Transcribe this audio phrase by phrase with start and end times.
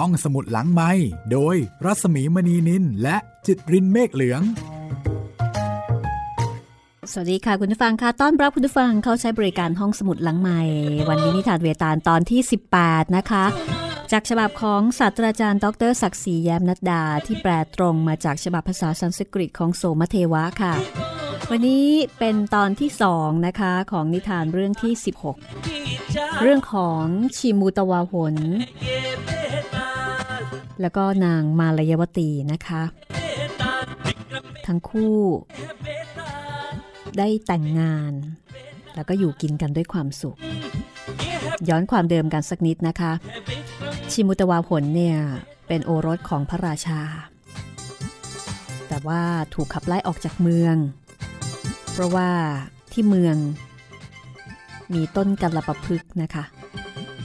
[0.00, 0.90] ห้องสมุดหลังไม้
[1.32, 4.42] โดยรัสมีมณีนินและจิตรินเมฆเหลือง
[7.12, 10.60] สวัสดีค่ะคุณผู้ฟังค่ะต้อนรับคุณผู้ฟังเข้าใช้บริการห้องสมุดหลังใหม่
[11.08, 12.40] วันนี้นิทานเวตาลตอนที่
[12.76, 13.44] 18 นะคะ
[14.12, 20.74] จากฉบับของศาสตราจารย์ ดรศักดิ์ศรีแย้มนัดดา ที่แปลตรงมาจากฉบับภาษาสันสกฤตของโสมเทวะค่ะ
[21.48, 21.86] วันนี้
[22.18, 24.92] เป็นตอนที่สองนะคะของนิทานเรื่องที่
[25.66, 27.04] 16 เรื่องของ
[27.36, 28.34] ชิมูตวาหน
[30.80, 32.82] แล้วก็นางมาลยวตีนะคะ
[34.66, 35.18] ทั้งคู่
[37.18, 38.12] ได้แต่งงาน
[38.94, 40.38] แล้วก็อยู่กินกันด้วยความสุข
[41.68, 43.12] ย้อนความเดิมกันสักนิดนะคะ
[44.12, 45.18] ชิมุตวาผลเนี่ย
[45.68, 47.00] เป็นโอรสของพระราชา
[48.88, 49.22] แต่ว่า
[49.54, 50.76] ถูกขับไล่ออกจากเมือง
[52.00, 52.28] ราะว่า
[52.92, 53.36] ที่เมือง
[54.94, 56.44] มีต้นกัลปะพฤกนะคะ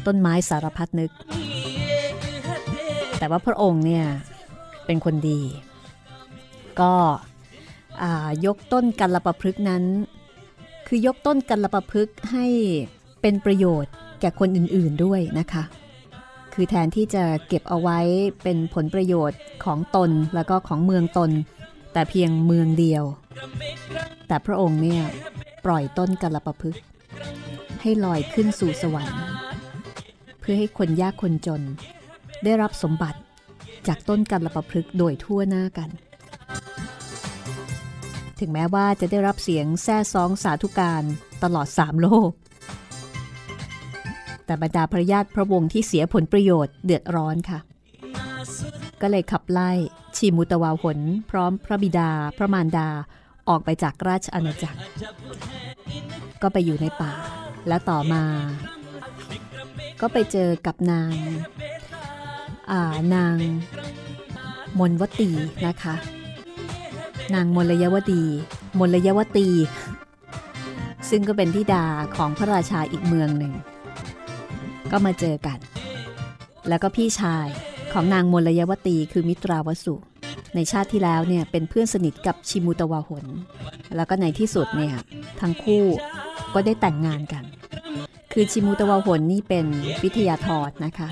[0.05, 1.11] ต้นไม้สารพัดนึก
[3.17, 4.05] แต่ว่าพระองค์เนี่ย
[4.85, 5.41] เป็นคนดี
[6.81, 6.93] ก็
[8.45, 9.83] ยกต้นกัลปะพฤกษ์นั้น
[10.87, 12.47] คือยกต้นกัลปะพฤกษ์ให้
[13.21, 15.63] เป็นประโยชน์แก่คนอื่นๆด้วยนะคะ
[16.53, 17.99] คือแทนที่จะเก็บเอาไว้
[18.43, 21.31] เป็นผลประโยชน์ของตนแล้วก็ของเมืองตน
[21.93, 23.03] แต่เพียงเมืองเดียว
[24.35, 25.03] แต่พระองค์เนี่ย
[25.65, 26.83] ปล่อยต้นกัลปะพฤกษ์
[27.81, 29.21] ให้ลอยขึ้นสู่สวรรค์
[30.39, 31.61] เพื่อให้คนยากคนจน
[32.43, 33.19] ได้รับสมบัติ
[33.87, 35.89] จากต้นกัลปะพฤกษ์โดยทั่วหน้ากัน
[38.39, 41.03] ถึงแม้ว่าจะได้รับเสียงแซ่ซ้องสาธุการ
[41.43, 42.31] ตลอดสามโลก
[44.45, 47.59] แต่บรรดาพระญาติพระวงศ์ที่เสียผลประโยชน์เดือดร้อนค่ะ
[49.01, 49.71] ก็เลยขับไล่
[50.17, 50.99] ชีมุตวาหน
[51.31, 52.89] พร้อมพระบิดา พระมารดา
[53.49, 54.79] ออกไปจากราชอาณาจักร
[56.41, 57.13] ก็ไปอยู่ในป่า
[57.67, 58.23] และต่อมา
[60.01, 61.13] ก็ไปเจอกับนาง
[63.15, 63.37] นาง
[64.79, 65.31] มนวตี
[65.67, 65.95] นะคะ
[67.35, 68.23] นางมลยวดี
[68.79, 69.47] มลยวตี
[71.09, 71.85] ซึ่งก็เป็นที่ดา
[72.15, 73.53] ของพระราชาอีกเมืองหนึ่ง
[74.91, 75.59] ก็มาเจอกัน
[76.69, 77.47] แล้วก็พี่ชาย
[77.93, 79.95] ของนางมลยวตีคือมิตราวสุ
[80.55, 83.25] ในชาติที่แล้วเนี่ยเป็นเพื่อนสนิทกับชิมุตะวาหน
[83.95, 84.95] แล้วก็ในที่สุดเนี่ย
[85.41, 85.83] ทั้งคู่
[86.53, 87.43] ก็ได้แต่งงานกัน
[88.33, 89.65] คือชิมุตะวาหนนี่เป็น
[90.03, 91.09] วิทยาธรนะคะ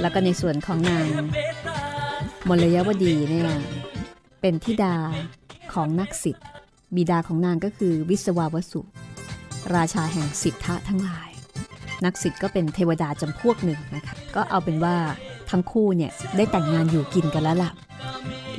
[0.00, 1.06] แล้วก็ในส่วนของนาง
[2.48, 3.50] มลยวดีเนี่ย
[4.40, 4.94] เป็นทิดา
[5.74, 6.46] ของนักสิทธิ์
[6.96, 8.80] บิดาของนางก็คือวิศวาวสุ
[9.74, 11.30] ราชาแห่งสิทธะทั้งหลาย
[12.04, 14.96] นักสิทธิ์ก็เป็นเทวดาจำพวกหนึ่งนะคะก็เอาเป็นว่า
[15.50, 17.70] ทั้งคู่เนี่ยได้แต่งงานอยู่กินกันแล้วล่ะ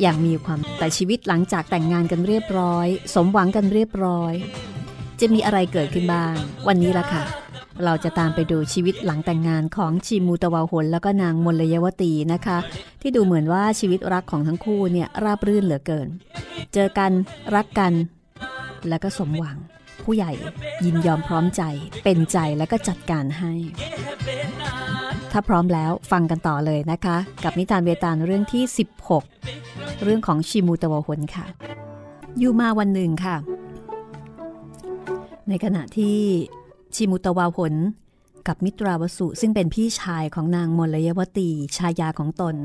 [0.02, 4.34] อย่างมีความแต่ชีวิตหลังจากแต่งงานกันเรียบร้อย สมหวังกันเรียบร้อย
[5.20, 6.34] จะมีอะไรเกิดขึ้นบ้าง
[6.68, 7.24] วันนี้ละค่ะ
[7.86, 12.58] เราจะตามไปดูชีวิตหลังแต่งงานของชีมูตะวาหนแล้วก็นางมลยวตีนะคะ
[13.02, 16.08] ที่ดูเหมือนว่าชีวิตรักของทั้งคู่เนี่ยราบรื่นเหลือเกิน
[16.74, 17.12] เจอกัน
[17.56, 17.94] รักกัน
[18.90, 19.58] แล้วก็สมหวัง
[20.04, 20.32] ผู้ใหญ่
[20.86, 21.62] ยินยอมพร้อมใจ
[22.04, 23.54] เป็นใจแล้วก็จัดการให้
[25.32, 28.64] ถ้าพร้อมแล้วฟังกันต่อเลยนะคะ กับนิทานเวตาลเรื่องที่
[29.22, 31.46] 16 เรื่องของชิมูตะวหนค่ะ
[32.40, 33.36] อยู่มาวันหนึ่งค่ะ
[35.50, 36.20] ในขณะที่
[36.96, 37.74] ชิมุตะวาหน
[38.48, 42.56] กับมิตราวสุซึ่งเป็นพี่ชายของนางมลยวตีชายาของตน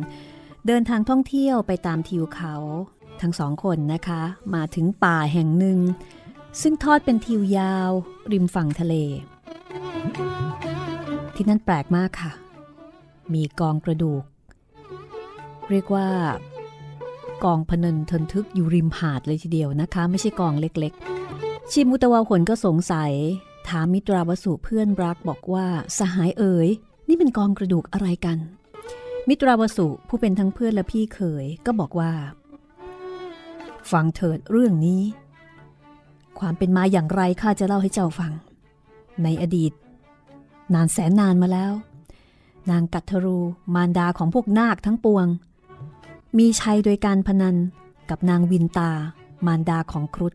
[0.67, 2.55] เดินทางท่องเที่ยวไปตามทิวเขา
[3.21, 4.23] ทั้งสองคนนะคะ
[4.55, 5.79] มาถึงป่าแห่งหนึ่ง
[6.63, 7.91] ซึ่งทอดเป็นทิวยาว
[8.33, 8.95] ริมฝั่งทะเล
[11.35, 12.33] ที่นั่นแปลกมากค่ะ
[13.35, 14.23] มีกองกระดูก
[15.71, 16.09] เรียกว่า
[17.45, 23.13] กองพนันทนทึกอยู่ริมหาดเลยทีเดียวนะคะ ไม่ใช่กองเล็กๆ ชิมุตวาผลก็สงสัย
[23.69, 25.67] ถามมิตราวสุเพื่อนรักบอกว่า
[25.99, 26.69] สหายเอ๋ย
[27.09, 28.39] นี่เป็นกองกระดูกอะไรกัน
[29.29, 32.13] มิตราวสุผู้เป็นทั้งเพื่อนและพี่เขยก็บอกว่า
[33.91, 35.03] ฟังเถิดเรื่องนี้
[36.39, 38.33] ความเป็นมาอย่างไรข้าจะเล่าให้เจ้าฟัง
[39.23, 39.73] ในอดีต
[40.75, 41.73] นานแสนนานมาแล้ว
[42.71, 43.39] นางกัตทรู
[43.75, 45.27] มารดาของพวกนาคทั้งปวง
[46.37, 47.57] มีชัยโดยการพนัน
[48.11, 48.91] กับนางวินตา
[49.47, 50.35] มารดาของครุฑ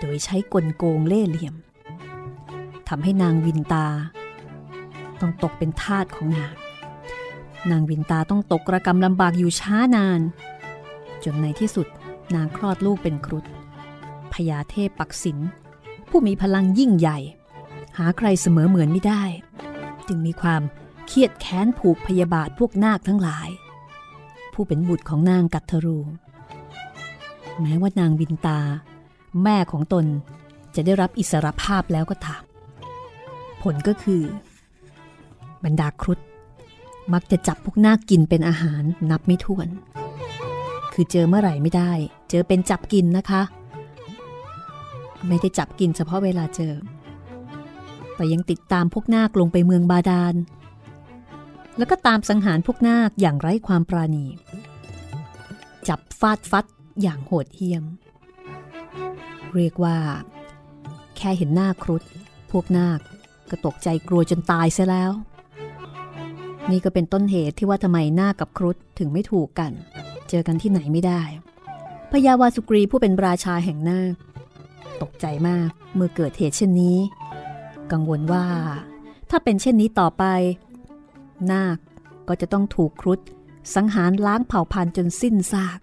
[0.00, 1.54] โดยใช้กลโกงเล่เหลี่ยม
[2.88, 3.86] ทำให้นางวินตา
[5.20, 6.52] ต้องตกเป็นทาสของนาง
[7.70, 10.20] นางวินตาต้องตกระกำลำบากอยู่ช้านาน
[11.24, 11.86] จนในที่สุด
[12.34, 13.44] นางคลอดลูกเป็นครุฑ
[14.32, 15.38] พญาเทพปักศิน
[16.08, 17.18] ผู้มีพลังยิ่งใหญ่
[17.98, 19.22] หาใครเสมอเหมือนไม่ได้
[20.06, 20.62] จึงมีความ
[21.06, 23.48] เครียดแค้นผูกพยาบาทพวกนาคทั้งหลาย
[24.54, 25.98] ผู้เป็นบุตรของนางกัตทรู
[27.60, 28.60] แม้ว่านางวินตา
[29.42, 30.04] แม่ของตน
[30.74, 32.42] จะได้รับอิสรภาพแล้วก็ตาม
[33.62, 34.22] ผลก็คือ
[35.64, 36.18] บรรดาครุฑ
[37.12, 39.68] มักจะจับพวกนาคกินเป็นอาหารนับไม่ถ้วน
[40.92, 41.92] คือเจอเมื่อไหร่ไม่ได้
[42.30, 43.42] เจอเป็นจับกินนะคะ
[45.28, 46.74] ไม่ได้จับกินเฉพาะเวลาเจอ
[48.14, 50.34] แต่ยังติดตามพวกนาคลงไปเมืองบาดาล
[51.78, 54.26] แล้วก็ตามสังหารพวกนาคอย่างไร้ความปราณี
[55.88, 56.66] จับฟาดฟัด
[57.02, 57.84] อย่างโหดเหี้ยม
[59.54, 59.98] เรียกว่า
[61.16, 62.02] แค่เห็นหน้าครุฑ
[62.50, 63.00] พวกนาค
[63.50, 65.12] ก็ตกใจกลัวจนตายเสียแล้ว
[66.70, 69.72] นี่ก็เป็นต้นเหตุที่ว่าทำไมหน้ากับครุฑถึงไม่ถูกกัน
[70.28, 71.22] เจอกันที่ไหนไม่ได้
[72.10, 74.14] พญาวาสุกรีผู้เป็นราชาแห่งนาค
[75.02, 76.98] ตกใจมากเมื่อเกิดเหตุเช่นนี้
[77.92, 78.46] กังวลว่า
[79.30, 80.24] ถ้าเป็นเช่นนี้ต่อไป
[81.52, 81.76] นาค
[82.28, 83.20] ก็จะต้องถูกครุฑ
[83.74, 85.78] สังหารล้างเผ่าพันธุ์จนสิ้นซาก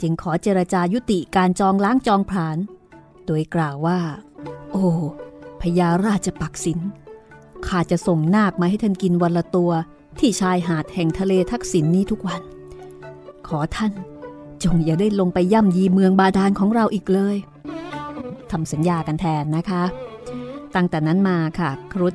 [0.00, 2.58] จึงขอเจรจายุติการจองล้างจองผลาญ
[3.26, 4.00] โดยกล่าวว่า
[4.70, 4.86] โอ้
[5.60, 6.78] พญาราชปักสิน
[7.66, 9.70] ข้าจะส่งนาคมาให้ท่านกินวันละตัว
[10.18, 12.42] ที่ชายหาดแห่งทะเลทักษิณนนี้ทุกวัน
[13.46, 13.92] ขอท่าน
[14.64, 17.36] จงอย่าได้ลงไปย่ำยีเมืองบาดาลของเราอีกเลย
[18.50, 19.82] ทำสัญญากันแทนนะคะ
[20.74, 22.14] ตั้งแต่นั้นมาค่ะ ครุฑ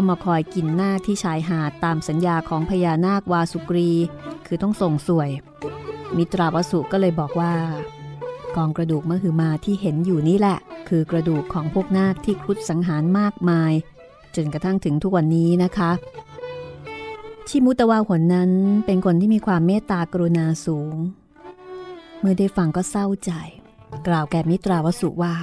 [0.00, 3.90] ก็มาคอยกินหน้าที่ชายหาดตามสัญญาของพญานาควาสุกรี
[4.46, 5.30] คือต้องส่งสวย
[6.16, 7.54] มิตราวสุก็เลยบอกว่า
[8.56, 10.58] กองกระดูกมหือมาที่เห็นอยู่นี่แหละ
[10.88, 13.72] คือกระดูกของพวกนาคที่ครุฑสังหารมากมาย
[14.36, 15.90] จนกระทั่งถึงทุกวันนี้นะคะ
[17.48, 18.50] ชิมุตวาหนนั้น
[18.86, 20.94] เป็นคนที่มีความเมตตากรุณาสูง
[22.20, 23.32] เมื่อได้ฟังก็เศร้าใจ
[24.06, 25.34] กล่าวแก่มิตราวสุว่า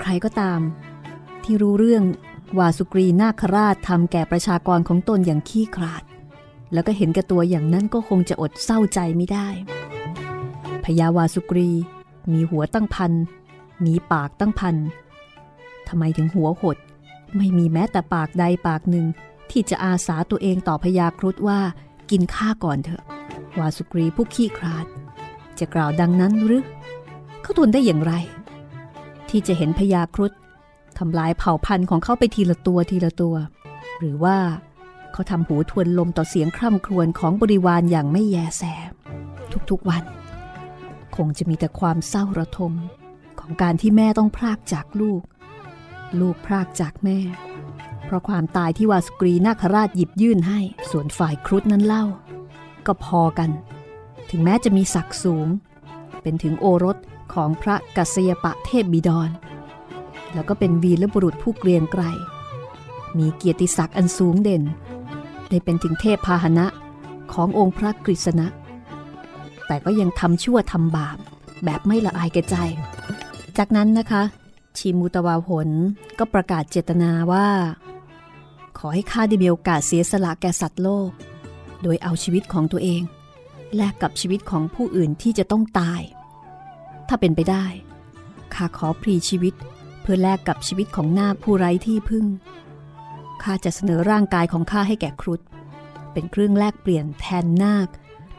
[0.00, 0.60] ใครก็ตาม
[1.44, 2.04] ที่รู้เรื่อง
[2.58, 6.02] วาสุกรีนาคราชทำแก่ประชากรของตนอย่างขี้ขลาด
[6.72, 9.48] แล้วก็เห็นแก่ตัวอย่างนั้นก็คงจะอดเศร้าใจไม่ได้
[10.84, 11.70] พญาวาสุกรี
[12.32, 13.12] มีหัวตั้งพัน
[13.84, 14.76] มีปากตั้งพัน
[15.88, 16.76] ทำไมถึงหัวหด
[17.36, 19.06] ไม่มีแม้แต่ปากใดปากหนึ่ง
[19.50, 21.60] ที่จะอาสาตัวเองต่อพญาครุฑว่า
[22.10, 23.02] กินข้าก่อนเถอะ
[23.58, 24.86] วาสุกรีผู้ขี้คลาด
[25.58, 26.64] จะกล่าวดังนั้นหรือ
[27.42, 28.12] เขาทนได้อย่างไร
[29.28, 30.32] ที่จะเห็นพญาครุฑ
[31.00, 33.36] ทำลายเผ่าพันธุ์ของเขาไปทีละตัวทีละตัว
[33.98, 34.36] หรือว่า
[35.12, 38.62] เขาทำหูทวนลมต่อเสียงคร่ำครวญของบริวารอย่างไม่แยแส
[39.70, 40.02] ทุกๆวัน
[41.16, 42.72] คงจะมีแต่ความเศร้าระทม
[43.40, 45.22] ของการที่แม่ต้องพรากจากลูก
[46.20, 47.18] ลูกพรากจากแม่
[48.04, 50.60] เพราะความตายที่วาสุกรีนาคราชหยิบยื่นให้
[50.90, 52.04] ส่วนฝ่ายครุฑนั้นเล่า
[52.86, 53.50] ก็พอกัน
[54.30, 55.46] ถึงแม้จะมีศักดิ์สูง
[56.22, 56.96] เป็นถึงโอรส
[57.34, 59.30] ของพระกัสยปะเทพบิดร
[60.34, 62.02] แล้วก็เป็นวีรบุรุษผู้เกรียงไกร
[63.18, 64.62] มีเกียรติศักดิ์อันสูงเด่น
[65.48, 66.66] ได้เป็นถึงเทพพาหนะ
[67.32, 68.46] ขององค์พระกฤษณะ
[69.66, 71.18] แต่ก็ยังทำชั่วทำบาป
[71.64, 72.56] แบบไม่ละอายแก่ใจ
[73.58, 74.22] จากนั้นนะคะ
[74.76, 75.68] ชีมูตวาหน
[76.18, 77.48] ก็ประกาศเจตนาว่า
[78.78, 81.10] ขอให้ข้าได้มีโอกาสเสียสละแก่สัตว์โลก
[81.82, 83.02] โดยเอาชีวิตของตัวเอง
[83.76, 86.00] แลกกับชีวิตของผู้อื่นที่จะต้องตาย
[87.08, 87.64] ถ้าเป็นไปได้
[88.54, 89.54] ข้าขอพรีชีวิต
[90.00, 92.26] เพื่อแลกกับชีวิตของนาคผู้ไร้ที่พึ่ง
[93.42, 95.40] ข้าจะเสนอร่างกายของข้าให้แก่ครุฑ
[96.12, 97.88] เป็นเครื่องแลกเปลี่ยนแทนนาค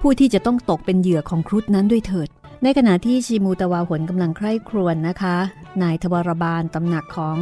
[0.02, 2.30] ผู้ที่จะต้องตกเป็นเหยื่อของครุฑนั้นด้วยเถิด
[2.64, 5.38] ในขณะที่ชีมูตวาหนกำลังใคร่ครวญนะคะ
[5.82, 7.38] นายทวารบาลตำหนักของ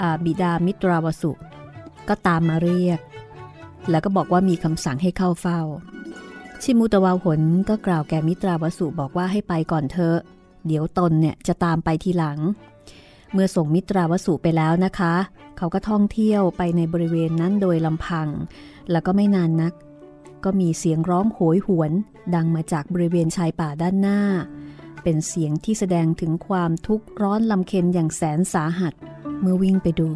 [0.00, 1.32] อบิดามิตราวสุ
[2.08, 3.00] ก็ตามมาเรียก
[3.90, 5.60] แล้วก็บอกว่ามีคำสั่งให้เข้าเฝ้า
[6.62, 10.18] ชิมูตวาหนก็กล่าวแก่มิตราวสุบอกว่าให้ไปก่อนเถอะ
[10.66, 12.38] เดี๋ยวตนเนี่ยจะตามไปทีหลัง
[13.32, 15.14] เมื่อส่งมิตราวสุไปแล้วนะคะ
[15.56, 18.28] เขาก็ท่องเที่ยวไปในบริเวณนั้นโดยลำพัง
[18.90, 19.72] แล้วก็ไม่นานนัก
[20.44, 21.92] ก็มีเสียงร้องโหยหวน
[22.34, 24.20] ดังมาจากบริเวณชายป่าด้านหน้า
[25.02, 28.94] เป็นเสียงที่แสดงถึงความทุกข์ร้อนลำเค็ญอย่างแสนสาหัส
[29.40, 30.08] เมื่อวิ่งไปดู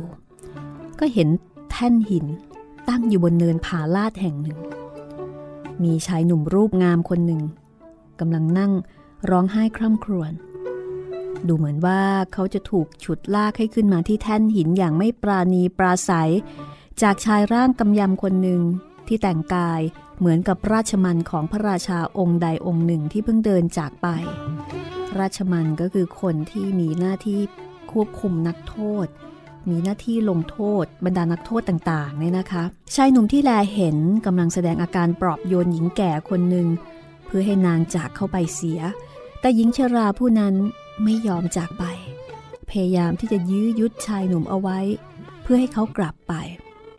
[1.00, 1.28] ก็เห็น
[1.70, 2.26] แท่นหิน
[2.88, 4.58] ตั้งอยู่บนเนินผาลาดแห่งหนึ่ง
[5.82, 7.42] มีชายหนุ่มรูปงามคนหนึ่ง
[8.20, 8.72] กำลังนั่ง
[9.30, 10.32] ร้องไห้คร่ำครวญ
[11.48, 12.00] ดูเหมือนว่า
[12.32, 16.32] เขาจะถูกฉุดลากให้ขึ้นมาที่แท่นหินอย่างไม่ปราณีปราศัย
[17.02, 18.60] จากชายร่างกำยำคนหนึ่ง
[19.06, 19.80] ที่แต่งกาย
[20.18, 24.06] เหมือนกับราชมันของพระราชาองค์ใดองค์หนึ่งที่เพิ่งเดินจากไป
[25.18, 27.40] ราชมันก็คือคนที่มีหน้าที่
[27.92, 29.06] ควบคุมนักโทษ
[29.70, 33.96] มีหน้าที่ลงโทษบรรดานักโทษต่างๆเนี่ยนะคะชายหนุ่มที่แลเห็น
[34.26, 36.66] กำลังแสดงอาการปลอบโยนหญิงแก่คนหนึ่ง
[37.26, 38.80] เพื่อให้นางจากเข้าไปเสีย
[39.40, 40.54] แต่หญิงชราผู้นั้น
[41.04, 41.84] ไม่ยอมจากไป
[42.70, 44.78] พยายามที่จะยื้อยุดชายหนุ่มเอาไว้
[45.42, 46.32] เพื่อให้เขากลับไป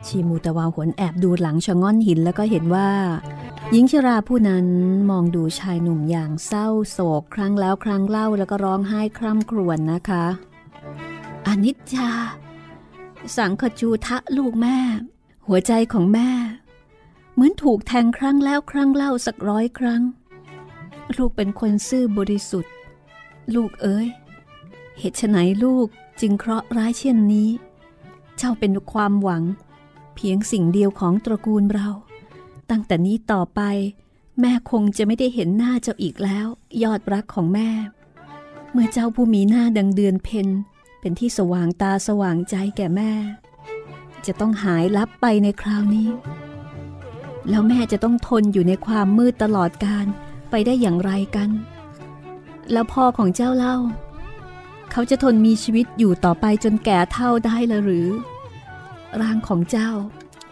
[0.07, 2.89] ชีมูตะวาวหนแอบดูหลังชะง่อนหินแล้วก็เห็นว่า
[3.71, 4.67] หญิงชราผู้นั้น
[5.09, 10.25] มองดูชายหนุ่มอย่างเศร้าโศกครั้งแล้วครั้งเล่าแล้วก็ร้องไห้คร่ำครวญนะคะ
[11.47, 12.09] อนิจจา
[13.35, 14.77] สังขจูทะลูกแม่
[15.47, 16.29] หัวใจของแม่
[17.33, 20.01] เหมือนถูกแทงครั้งแล้วครั้งเล่าสักร้อยครั้ง
[21.17, 22.73] ลูกเป็นคนซื่อบริสุทธิ์
[23.55, 24.07] ลูกเอ๋ย
[24.99, 25.87] เหตุไหนลูก
[26.21, 27.49] จึงเคราะห์ร้ายเช่นนี้
[28.37, 29.43] เจ้าเป็นความหวัง
[30.15, 31.89] เพียงสิ่งเดียวของตระกูลเรา
[32.69, 33.61] ตั้งแต่นี้ต่อไป
[34.39, 36.47] แม่คงจะไม่ได้เห็นหน้าเจ้าอีกแล้ว
[36.83, 37.69] ยอดรักของแม่
[38.71, 40.47] เมื่อเจ้าผู้มีหน้าดังเดือนเพน
[40.99, 43.11] เป็นที่สว่างตาสว่างใจแก่แม่
[44.25, 46.09] จะต้องหายลับไปในคราวนี้
[47.49, 50.05] แล้วแม่จะต้องทนอยู่ในความมืดตลอดการ
[50.49, 51.49] ไปได้อย่างไรกัน
[52.71, 53.77] แล้วพ่อของเจ้าเล่า
[54.91, 58.09] เขาจะทนมีชีวิตอยู่ต่อไปจนแก่เท่าได้ละหรือ
[59.21, 59.91] ร่างของเจ้า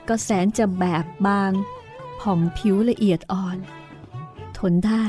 [0.08, 1.52] ก็แสนจะแบบบาง
[2.22, 3.58] ผ่องผิวละเอียดอ่อน
[4.58, 5.06] ทนได้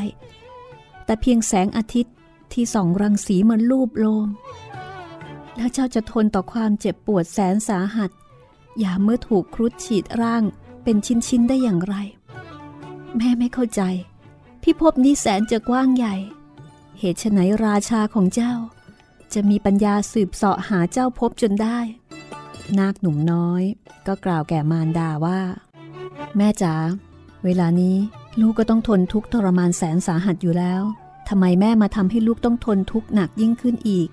[1.04, 2.14] แต่เพียงแสงอาทิตย์
[2.52, 4.28] ที่ส่องรังสีมันลูบโลม
[5.56, 8.10] แล้วเจ้าจะทนต่อความเจ็บปวดแสนสาหัส
[8.78, 10.42] อย่าเมื่อถูกครุฑฉีดร่าง
[10.84, 11.96] เป็นชิ้น ๆ ได้อย่างไร
[13.16, 13.82] แม่ไม่เข้าใจ
[14.62, 16.16] พี่พบนี้แสนจะกว้างใหญ่
[17.04, 18.54] เหตุไฉนราชาของเจ้า
[19.34, 21.78] จะมีปัญญาสืบเสาะหาเจ้าพบจนได้
[22.78, 23.62] นาคหนุ่มน้อย
[24.06, 25.40] ก็กล่าวแก่มารดาว่า
[26.36, 26.74] แม่จ๋า
[27.44, 27.96] เวลานี้
[28.40, 30.82] ลูกก็ต้องทนทุกข์ทรมานแสนสาหัสอยู่แล้ว
[31.28, 34.08] ทำไมแม่มาทำให้ลูกต้องทนทุกข์หนักยิ่งขึ้นอีก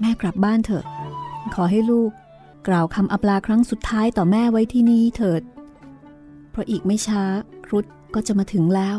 [0.00, 0.84] แม่กลับบ้านเถอะ
[1.54, 2.10] ขอให้ลูก
[2.68, 5.42] กล่าวคำอปลาครั้งสุดท้ายต่อแม่ไว้ที่นี่เถิด
[6.50, 7.22] เพราะอีกไม่ช้า
[7.66, 7.84] ครุฑ
[8.14, 8.98] ก็จะมาถึงแล้ว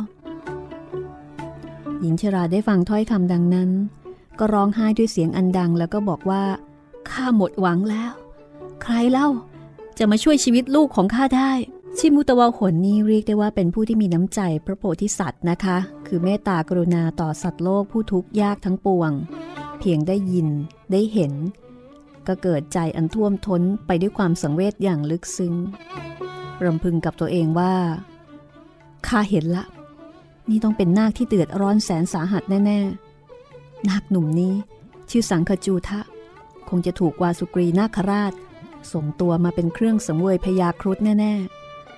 [2.03, 3.69] หญิงชราได้ฟังถ้อยคำดังนั้น
[4.39, 6.43] ก็ร้องไห้ด้วยเสียงอันดังแล้วก็บอกว่า
[7.09, 8.11] ข้าหมดหวังแล้ว
[8.81, 9.27] ใครเล่า
[9.97, 11.51] จะมาช่วยชีวิตลูกของข้าได้
[11.97, 19.11] ชิมุตวาหนนี้เรียกได้ว่าเป็นผู้ที่มีน้ำใจพระโพธิสัตว์นะคะ คือเมตตากรุณาต่อสัตว์โลกผู้ทุกข์ยากทั้งปวง
[19.79, 20.47] เพียงได้ยิน
[20.91, 21.33] ได้เห็น
[22.27, 25.53] ก็เกิดใจอันท่วมท้นไปด้วยความสังเวชอย่างลึกซึ้ง
[26.63, 27.73] รำพึงกับตัวเองว่า
[29.07, 29.65] ข้าเห็นละ
[30.49, 34.53] นี่ต้องเป็นนาคที่เดือดร้อนแสนสาหัสแน่ๆ นาคหนุ่มนี้
[35.09, 35.99] ชื่อสังคจูทะ
[36.69, 38.33] คงจะถูกวาสุกรีนาคราช
[38.93, 41.33] ส่งตัวมาเป็นเครื่องสังเวยพยาครุฑแน่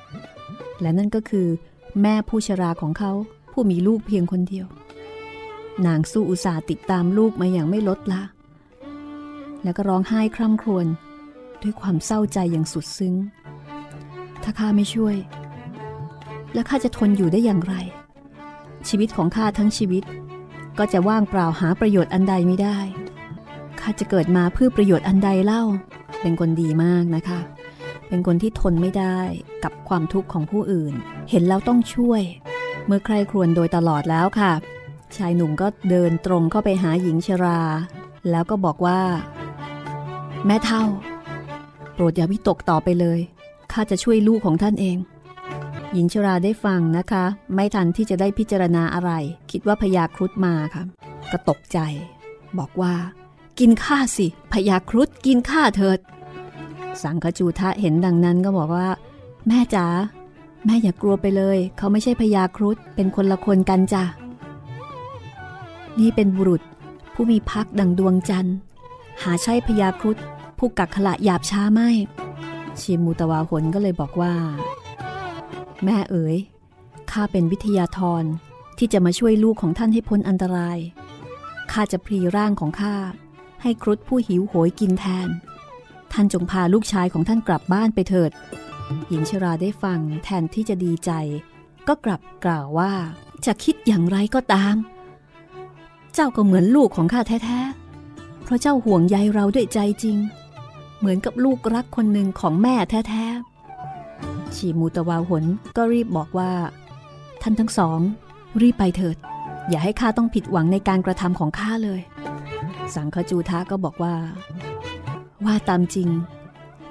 [0.09, 1.47] ๆ และนั่นก็คือ
[2.01, 3.11] แม่ผู้ชราของเขา
[3.51, 4.67] ผู้มีลูกเพียงคนเดียว
[5.85, 8.23] นางสู้อุตสาห์ติดตามลูกมาอย่างไม่ลดละ
[9.63, 10.87] แล้วก็ร้องไห้คร่ำครวญ
[11.61, 13.15] ด้วยความเศร้าใจอย่างสุดซึ้ง
[14.43, 15.15] ถ้าข้าไม่ช่วย
[16.53, 17.75] แล้วข้าจะทนอยู่ได้อย่างไร
[18.89, 20.03] ชีวิตของข้าทั้งชีวิต
[20.77, 22.77] ก็จะว่างเปล่าหาประโยชน์อันใดไม่ได้
[23.79, 25.63] ข้าจะเกิดมาเพื่อประโยชน์อันใดเล่า
[26.21, 27.39] เป็นคนดีมากนะคะ
[28.07, 29.17] เป็นคนที่ทนไม่ได้
[29.63, 30.93] กับความทุกข์ของผู้อื่น
[31.29, 32.21] เห็นแล้วต้องช่วย
[32.85, 34.51] เมื่อใครครวญโดยตลอดแล้วค่ะ
[35.17, 37.59] ชายหนุ่มก็เดินตรงเข้าไปหาหญิงชรา
[38.29, 39.01] แล้วก็บอกว่า
[40.45, 40.83] แม่เท่า
[41.93, 43.19] โปรดอย่าวิตกต่อไปเลย
[43.71, 44.97] ข้าจะช่วยลูกของท่านเอง
[45.95, 47.23] หญิงชราได้ฟังนะคะ
[47.53, 49.11] ไม่ทันที่จะได้พิจารณาอะไร
[49.51, 50.83] คิดว่าพญาครุฑมาค่ะ
[51.31, 51.79] ก็ตกใจ
[52.57, 52.93] บอกว่า
[53.59, 55.99] กินข้าสิพญาครุฑกินข้าเถิด
[57.03, 58.89] สังคจูทะเห็นดังนั้นก็บอกว่า
[59.47, 59.85] แม่จ๋า
[60.65, 64.03] แม่อย่ากลัวไปเลย เขาไม่ใช่พญาครุฑเป็นคนละคนกันจ้ะ
[65.99, 66.61] นี่เป็นบุรุษ
[67.13, 68.55] ผู้มีพักดังดวงจันทร์
[69.21, 70.17] หาใช่พยาครุฑ
[70.57, 71.89] ผู้กักขละหยาบช้าไม่
[72.79, 74.33] ชีมูตวาหนก็เลยบอกว่า
[75.83, 76.37] แม่เอ๋ย
[77.11, 78.23] ข้าเป็นวิทยาธร
[78.77, 80.77] ที่จะมาช่วยลูกของท่านให้พ้นอันตราย
[81.71, 82.95] ข้าจะพรีร่างของข้า
[83.61, 85.29] ให้ครุฑผู้หิวโหยกินแทน
[86.11, 88.31] ท่านจงพาลูกชายของท่านกลับบ้านไปเถิด
[89.07, 91.11] หญิงชราได้ฟังแทนที่จะดีใจ
[91.87, 92.93] ก็กลับกล่าวว่า
[93.45, 94.75] จะคิดอย่างไรก็ตาม
[96.13, 100.17] เจ้าก็เหมือนลูกของข้าแท้ๆ เพราะเจ้าห่วงใยเราด้วยใจจริง
[100.99, 103.54] เหมือนกับลูกรักคนหนึ่งของแม่แท้ๆ
[104.57, 105.43] ชีมูตวาหน
[105.77, 106.51] ก็รีบบอกว่า
[107.41, 107.99] ท่านทั้งสอง
[108.61, 109.17] รีบไปเถิด
[109.69, 112.01] อย่าให้ข้าต้องผิดหวังในการกระทำของข้าเลย
[112.95, 114.15] สังคจูทะก็บอกว่า
[115.45, 116.09] ว่าตามจริง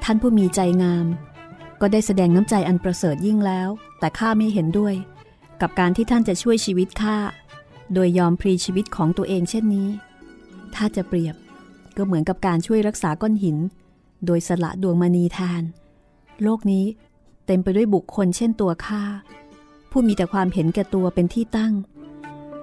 [0.04, 1.06] ท่านผู้มีใจงาม
[1.80, 3.68] ก็ได้แสดงน้ำใจอันประเสริฐยิ่งแล้ว
[3.98, 4.94] แต่ข้าไม่เห็นด้วย
[5.60, 7.16] กับการที่ท่านจะช่วยชีวิตข้า
[7.94, 9.88] โดยยอมพรีชีวิตของตัวเองเช่นนี้
[10.74, 11.36] ถ้าจะเปรียบ
[11.96, 13.56] ก็เหมือนกับการช่วยรักษาก้อนหิน
[14.26, 15.62] โดยสละดวงมณีแทน
[16.42, 16.84] โลกนี้
[17.46, 19.02] เต็มไปด้วยบุคคลเช่นตัวข้า
[19.90, 21.72] ผู้มีแต่ความเห็นแก่ตัวเป็นที่ตั้ง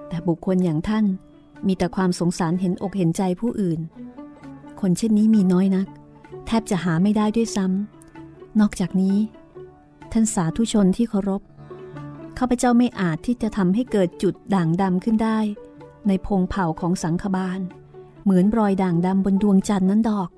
[0.08, 1.04] แต่บุคคลอย่างท่าน
[1.66, 3.80] มีแต่ความสงสารเห็นอกเห็นใจผู้อื่น
[4.80, 5.86] คนเช่นนี้มีน้อยนัก
[6.46, 9.16] แทบจะหาไม่ได้ด้วยซ้ำนอกจากนี้
[10.12, 11.42] ท่านสาธุชนที่เคารพ
[12.38, 15.38] ข้าพเจ้าไม่อาจที่จะทำให้เกิดจุดด่างดำขึ้นได้
[16.06, 17.60] ในพงเผ่าของสังฆบาล
[18.24, 20.28] เหมือนรอยด่างดำบนดวงจันทร์นั้นดอก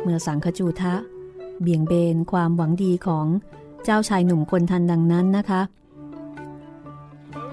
[0.00, 0.94] เมื่อสังฆจูทะ
[1.60, 3.26] เบี่ยงเบนความหวังดีของ
[3.84, 5.62] เจ้าชายหนุ่มคนทันดังนั้นนะคะ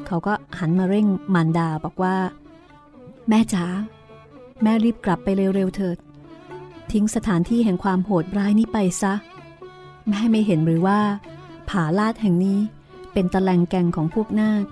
[0.06, 2.16] เขาก็หันมาเร่งมารดาบอกว่า
[3.30, 3.66] แม่จ๋า
[4.64, 5.98] แม่รีบกลับไปเร็วๆเถิด
[6.92, 9.14] ทิ้งสถานที่แห่งความโหดร้ายนี้ไปซะ
[10.10, 11.00] แม่ไม่เห็นหรือว่า
[11.70, 12.60] ผาลาดแห่งนี้
[13.14, 14.66] เป็นตะแลงแกงของพวกนาค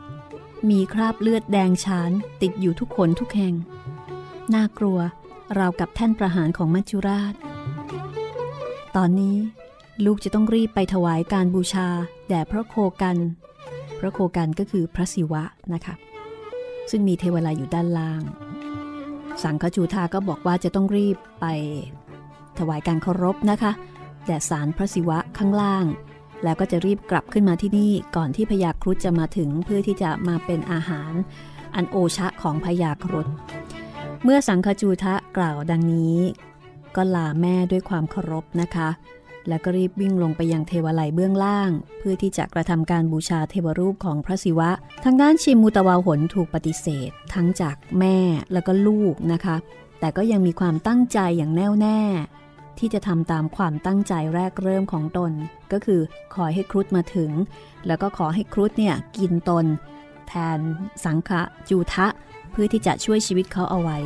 [0.69, 3.53] มีคราบเลือดแดงฉานติดอยู่ทุกคนทุกแห่ง
[4.53, 5.00] น่ากลัว
[5.57, 7.33] ราวกับแท่นประหารของมัจจุราช
[8.98, 9.36] ตอนนี้
[10.05, 11.88] ลูกจะต้องรีบไปถวายการบูชา
[12.29, 13.17] แด่พระโคกัน
[14.00, 15.43] พระโคกันก็คือพระศิวะ
[15.74, 15.96] นะคะ
[16.89, 18.22] ซึ่งมีเทวลาอยู่ด้านล่าง
[19.43, 21.46] สังฆจูทาก็บอกว่าจะต้องรีบไป
[22.60, 23.72] ถวายการเคารพนะคะ
[24.25, 25.86] แด่สารพระศิวะข้างล่าง
[26.43, 31.13] แล้วก็จะรีบกลับขึ้นมาที่นี่ก่อนที่พญาครุฑจะมาถึงเพื่อที่จะมาเป็นอาหาร
[31.75, 33.27] อันโอชะของพญาครุฑ
[34.24, 36.17] เมื่อสังฆจูทะกล่าวดังนี้
[36.96, 38.89] ก็ลาแม่ด้วยความเคารพนะคะ
[39.48, 44.69] แล้วก็รีบวิ่งลงไปยังเทวไลเบื้องล่าง เพื่อที่จะกระทำการบูชาเทวรูปของพระศิวะ
[45.03, 48.17] ทางด้านชิมูตวาหนถูกปฏิเสธ ทั้งจากแม่
[48.53, 49.55] แล้วก็ลูกนะคะ
[50.00, 52.00] แต่ก็ยังมีความตั้งใจอย่างแน่วแน่
[52.79, 55.31] ที่จะทำตามความตั้งใจแรกเริ่มของตน
[55.72, 56.01] ก็คือ
[56.34, 57.31] ขอให้ครุฑมาถึง
[57.88, 59.65] แล้วก็ขอให้ครุฑเนี่ยกินตน
[60.27, 60.60] แทน
[61.05, 62.08] สังฆะจูทะ
[62.51, 63.98] เพื่อที่จะช่วยชีวิตเขาเอาไว้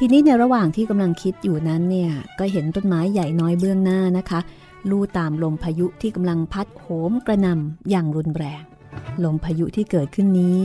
[0.00, 4.40] ทีนี้ในระหว่างที่กำลังคิดอยู่นั้นเนี่ยก็เห็นต้นไม้ใหญ่น้อยเบื้องหน้านะคะ
[4.90, 8.62] ลู่ตามลมพายุที่กำลังพัดโหมกระนำอย่างรุนแรง
[9.24, 10.64] ลมพายุที่เกิดขึ้นนี้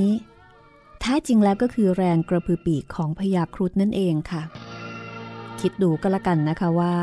[0.99, 4.43] แท้จริงแล้วก็คือแรงกระพือปีกของพญาครุฑนั่นเองค่ะ
[5.59, 6.93] คิดดูก็แล้วกันนะคะว่า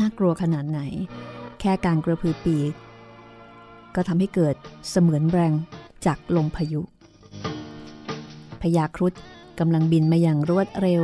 [0.00, 0.80] น่ากลัวขนาดไหน
[1.60, 2.72] แค่การกระพือปีก
[3.94, 4.54] ก็ทำให้เกิด
[4.90, 5.52] เสมือนแรง
[6.06, 6.80] จากลมพายุ
[8.62, 9.12] พญาครุฑ
[9.58, 11.02] กำลังบินมาอย่างรวดเร็ว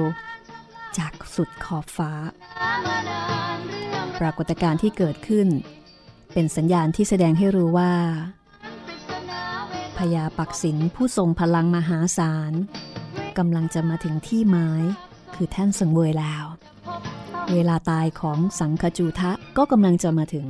[0.98, 2.12] จากสุดขอบฟ้า
[4.20, 5.48] ปรากฏการณ์ที่เกิดขึ้น
[6.32, 7.92] เป็นสัญญาณที่แสดงให้รู้ว่า
[9.98, 12.52] พญาปักศิลผู้ทรงพลังมหาศาล
[13.38, 14.70] กำลังจะมาถึงที่ไม้
[15.34, 16.44] คือแท่นสังเวยแล้ว
[17.52, 20.46] เวลาตายของสังคจูทะก็กำลังจะมาถึง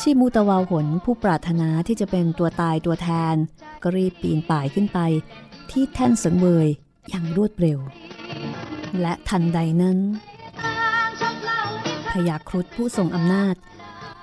[0.00, 3.36] ชิมูตะวาวหนผู้ปรารถนาที่จะเป็นตัวตายตัวแทน
[3.82, 4.98] ก็รีบปีนป่ายขึ้นไป
[5.70, 6.68] ที่แท่นสังเวย
[7.08, 7.78] อย่างรวดเร็ว
[9.00, 9.98] และทันใดนั้น
[12.10, 13.54] พยาครุฑผู้ทรงอำนาจ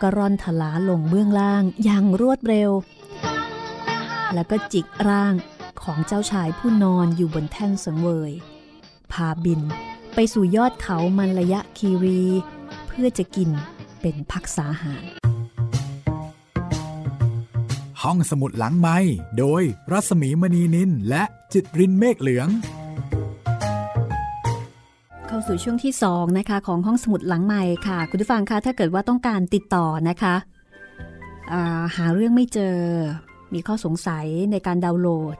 [0.01, 2.71] ก็ร่อนถลาลงเบื้องล่างอย่างรวดเร็ว
[4.33, 5.33] แล้วก็จิกร่าง
[5.83, 8.31] ของเจ้าชายผู้นอนอยู่บนแท่นสังเวย
[9.11, 9.61] พาบิน
[10.13, 12.21] ไปสู่ยอดเขามันระยะคีรี
[12.87, 13.49] เพื่อจะกิน
[14.01, 15.03] เป็นพักษาหาร
[18.01, 18.97] ห้องสมุดหลังไม้
[19.37, 22.47] โดยรัสมีมณีนินและจิตรินเมฆเหลือง
[25.33, 32.77] เข้าสู่ช่วงที่2นะคะของห้องสมุดหลังใหม่ค่ะ คุณผู้ฟังคะถ้าเกิดว่าต้องการติดต่อนะคะาหาเรื่องไม่เจอ
[33.53, 35.35] มีข้อสงสัยในการดาวน์โหลด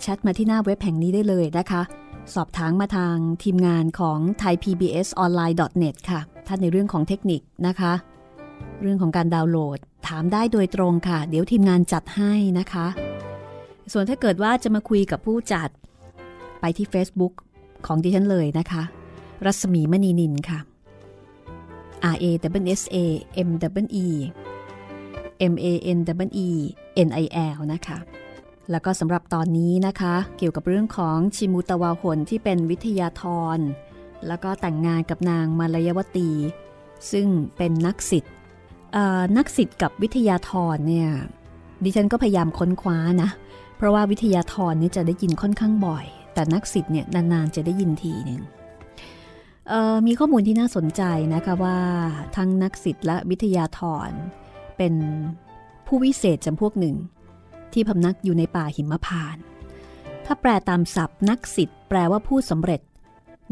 [0.00, 1.82] แชทมาที่หน้าเว็บแห่งนี้ได้เลยนะคะ
[2.34, 7.92] สอบถามมาทางทีมงานของ thaipbsonline.net ค่ะ ถ้าในเรื่องของเทคนิคนะคะ
[8.82, 9.78] เรื่องของการดาวน์โหลด
[10.08, 12.86] ถามได้โดยตรงค่ะ เดี๋ยวทีมงานจัดให้นะคะ
[13.92, 15.68] ส่วนถ้าเกิดว่าจะมาคุยกับผู้จัด
[16.60, 17.34] ไปที่ Facebook
[17.86, 18.84] ของดิฉันเลยนะคะ
[19.44, 20.60] รัศมีมณีนินค่ะ
[22.14, 22.24] R A
[22.64, 22.96] W S A
[23.46, 23.50] M
[23.84, 24.08] W E
[25.52, 26.48] M A N W E
[27.06, 27.98] N I L นะคะ
[28.70, 33.24] แล้วก็สำหรับตอนนี้นะคะ เกี่ยวกับเรื่องของชิมุตวาหนที่เป็นวิทยาธ
[33.56, 33.58] ร
[34.26, 36.30] แล้วก็แต่งงานกับนางมารยวตี
[37.12, 38.32] ซึ่งเป็นนักศิษย์
[39.36, 41.08] นักศิษย์กับวิทยาธรเนี่ย
[41.84, 43.30] ดิฉันก็พยายามค้นคว้านะ
[43.76, 48.42] เพราะว่าวิทยาธรนี่จะได้ยินค่อนข้างบ่อย แต่นักศิษย์เนี่ยนานๆจะได้ยินทีหนึ่ง
[50.06, 51.02] มีข้อมูลที่น่าสนใจ
[51.34, 51.78] นะคะว่า
[52.36, 54.10] ทั้งนักศิษย์และวิทยาธร
[54.76, 54.94] เป็น
[55.86, 56.96] ผู้วิเศษจำพวกหนึ่ง
[57.72, 59.36] ที่พำนักอยู่ในป่าหิมพาน
[60.26, 62.80] ถ้าแปลตามศัพท์นักศิษย์แปลว่าผู้สำเร็จ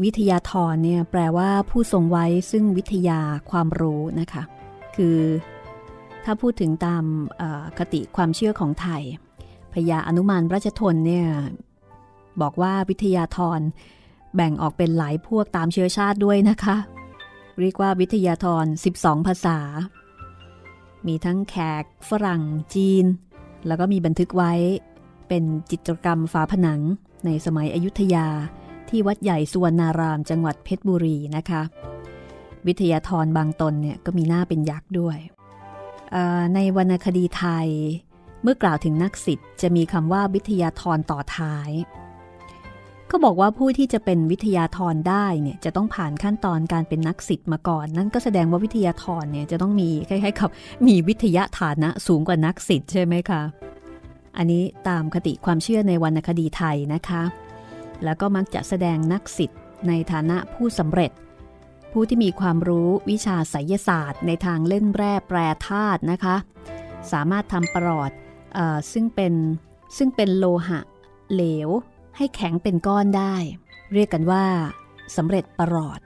[0.03, 3.19] วิทยาธรเนี่ยแปลว่าผู้ทรงไว้ซึ่งวิทยา
[3.51, 4.43] ความรู้นะคะ
[4.95, 5.17] คือ
[6.25, 7.03] ถ้าพูดถึงตาม
[7.77, 9.03] คติความเชื่อของไทย
[9.73, 11.27] พญาอนุมานราชทนเนี่ย
[12.41, 13.59] บอกว่าวิทยาธร
[14.35, 16.77] แบ่งออกเป็นหลายพวกตามเชื้อชาติด้วยนะคะ
[17.59, 18.65] เรียกว่าวิทยาธร
[18.97, 19.59] 12 ภาษา
[21.07, 22.41] มีทั้งแขก ฝรั่ง
[22.75, 23.05] จีน
[23.67, 24.53] แล้วก็มีบันทึกไว้
[25.27, 26.81] เป็นจิตรกรรมฝาผนัง
[27.25, 28.27] ในสมัยอยุธยา
[28.89, 31.61] ที่วัดใหญ่สุวรรณารามจังหวัดเพชรบุรีนะคะ
[32.67, 35.17] วิทยาธรบางตนเนี่ยก็มีหน้าเป็นยักษ์ด้วย
[36.55, 37.69] ในวรรณคดีไทย
[38.43, 41.69] เมื่อกล่าวถึงนักศิษย์จะมีคำว่าวิทยาธรต่อท้าย
[43.07, 50.49] เขาบอกว่าผู้ที่จะเป็นวิทยาธรได้เนี่ยจะต้องผ่านขั้นตอนการเป็นนักศิษย์มาก่อน นั่นก็แสดงว่าวิทยาธรเนี่ยจะต้องมีคล้ายๆกับ
[50.87, 53.41] มีวิทยาฐานะสูงกว่านักศิษย์ใช่ไหมคะ
[54.37, 57.23] อันนี้ตามคติความเชื่อในวรรณคดีไทยนะคะ
[58.03, 61.11] แล้วก็มักจะแสดงนักศิษย์ในฐานะผู้สำเร็จ
[61.91, 65.37] ผู้ที่มีความรู้วิชาไสยศาสตร์ ในทางเล่นแร่แปร
[65.67, 66.35] ธาตุนะคะ
[67.11, 68.11] สามารถทำประหลอด
[68.57, 68.59] อ
[68.93, 69.33] ซึ่งเป็น
[69.97, 70.79] ซึ่งเป็นโลหะ
[71.33, 71.69] เหลว
[72.17, 73.35] ให้แข็งเป็นก้อนได้
[73.93, 74.45] เรียกกันว่า
[75.17, 75.99] สำเร็จประหลอด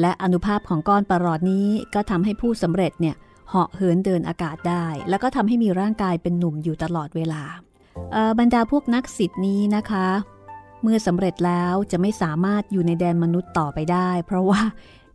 [0.00, 3.16] และอนุภาพของก้อนประหลอดนี้ก็ทำให้ผู้สำเร็จเนี่ย
[3.48, 7.42] เหาะเหินเดินอากาศได้ แล้วก็ทำให้มีร่างกายเป็นหนุ่มอยู่ตลอดเวลา
[8.38, 10.08] บรรดาพวกนักศิษย์นี้นะคะ
[10.82, 14.60] เมื่อสำเร็จแล้วจะไม่สามารถอยู่ในแดนมนุษย์ต่อไปได้ เพราะว่า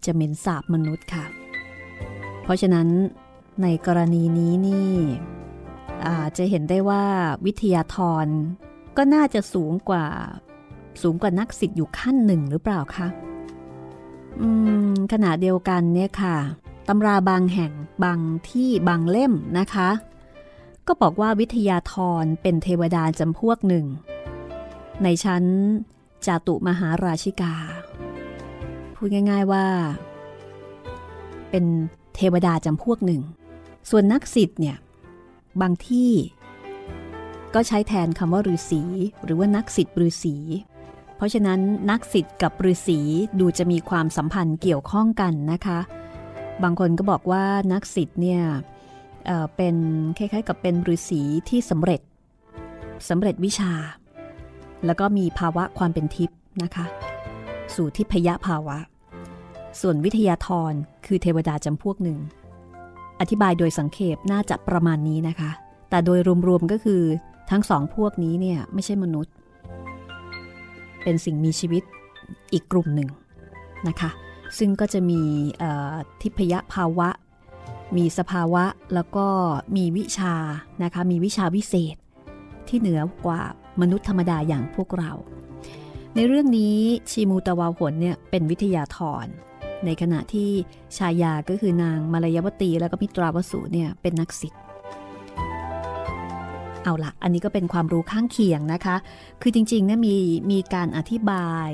[0.06, 1.26] จะเหม็นสาบมนุษย์ค่ะ
[2.44, 2.88] เพราะฉะนั้น
[3.62, 4.94] ในกรณีนี้นี่
[6.38, 7.04] จะเห็นได้ว่า
[7.46, 8.28] วิทยาธร
[9.02, 10.06] ก็น่าจะสูงกว่า
[11.02, 13.08] สูงกว่านักศิษย์อยู่ขั้นหนึ่งหรือเปล่าคะ
[14.42, 14.50] อื
[14.92, 16.38] มขณะเดียวกันเนี่ยค่ะ
[16.88, 17.72] ตำราบางแห่ง
[18.04, 19.90] บางที่บางเล่มนะคะ
[20.88, 23.86] ก็บอกว่าวิทยาธรเป็นเทวดาจำพวกหนึ่ง
[25.04, 25.44] ในชั้น
[26.26, 27.56] จาตุมหาราชิกา
[28.96, 29.66] พูดง่าย ๆว่า
[31.50, 31.66] เป็น
[32.16, 33.22] เทวดาจำพวกหนึ่ง
[33.90, 34.78] ส่วนนักศิษย์เนี่ย
[35.62, 36.12] บางที่
[37.54, 38.82] ก็ใช้แทนคำว่าฤาษี
[39.24, 40.36] หรือว่านักศิษย์ฤาษี
[41.16, 41.60] เพราะฉะนั้น
[41.92, 43.00] นักศิษย์กับฤาษี
[43.40, 45.80] ดูจะมีความสัมพันธ์เกี่ยวข้องกันนะคะ
[46.64, 48.42] บางคนก็บอกว่านักศิษย์เนี่ย
[49.26, 49.76] เเป็น
[50.18, 52.02] คล้ายๆ กับเป็นฤาษีที่สำเร็จ
[53.10, 53.74] สำเร็จวิชา
[54.86, 56.86] แล้วก็มีภาวะความเป็นทิพย์นะคะ
[57.76, 58.78] สู่ทิพยภาวะ
[59.82, 60.74] ส่วนวิทยาธร
[61.06, 62.20] คือเทวดาจำพวกหนึ่ง
[63.20, 65.52] อธิบายโดยสังเขปน่าจะประมาณนี้นะคะ
[65.90, 67.02] แต่โดยรวมๆก็คือ
[67.50, 69.34] ทั้งสองพวกนี้เนี่ยไม่ใช่มนุษย์
[71.04, 71.84] เป็นสิ่งมีชีวิต
[72.54, 73.10] อีกกลุ่มหนึ่ง
[73.88, 74.10] นะคะ
[74.58, 75.22] ซึ่งก็จะมี
[76.22, 77.10] ทิพยภาวะ
[77.98, 79.26] มีสภาวะแล้วก็
[79.76, 80.36] มีวิชา
[80.84, 81.96] นะคะ มีวิชาวิเศษ
[82.68, 83.42] ที่เหนือกว่า
[83.82, 85.12] มนุษย์ธรรมดาอย่างพวกเรา
[86.16, 86.78] ในเรื่องนี้
[87.12, 89.26] ชีมูตะวาวหนเนี่ยเป็นวิทยาธร
[89.86, 90.50] ในขณะที่
[90.98, 94.62] ชายาก็คือนางมารยวตีแล้วก็มิตราวสุเนี่ยเป็นนักศิษย์
[96.84, 98.96] เอาละอันนี้ก็เป็นความรู้ข้างเคียงนะคะ
[99.42, 100.16] คือจริงๆเนี่ยมี
[100.52, 101.70] มีการอธิบาย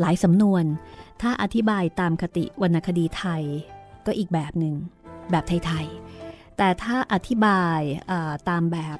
[0.00, 0.64] หลายสำนวน
[1.22, 3.42] ถ้าอธิบายตามคติวรรณคดีไทย
[4.06, 4.74] ก็อีกแบบหนึ่ง
[5.30, 7.80] แบบไทยๆ แต่ถ้าอธิบาย
[8.48, 8.98] ตามแบบ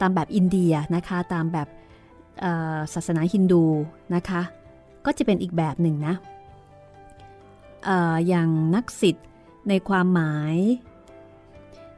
[0.00, 1.68] ตามแบบอินเดียนะคะ ตามแบบ
[2.94, 3.64] ศาสนาฮินดู
[4.14, 4.42] นะคะ
[5.06, 6.14] ก็จะเป็นอีกแบบหนึ่งนะ
[7.88, 7.90] อ
[8.28, 9.26] อย่างนักศิษย์
[9.68, 10.56] ในความหมาย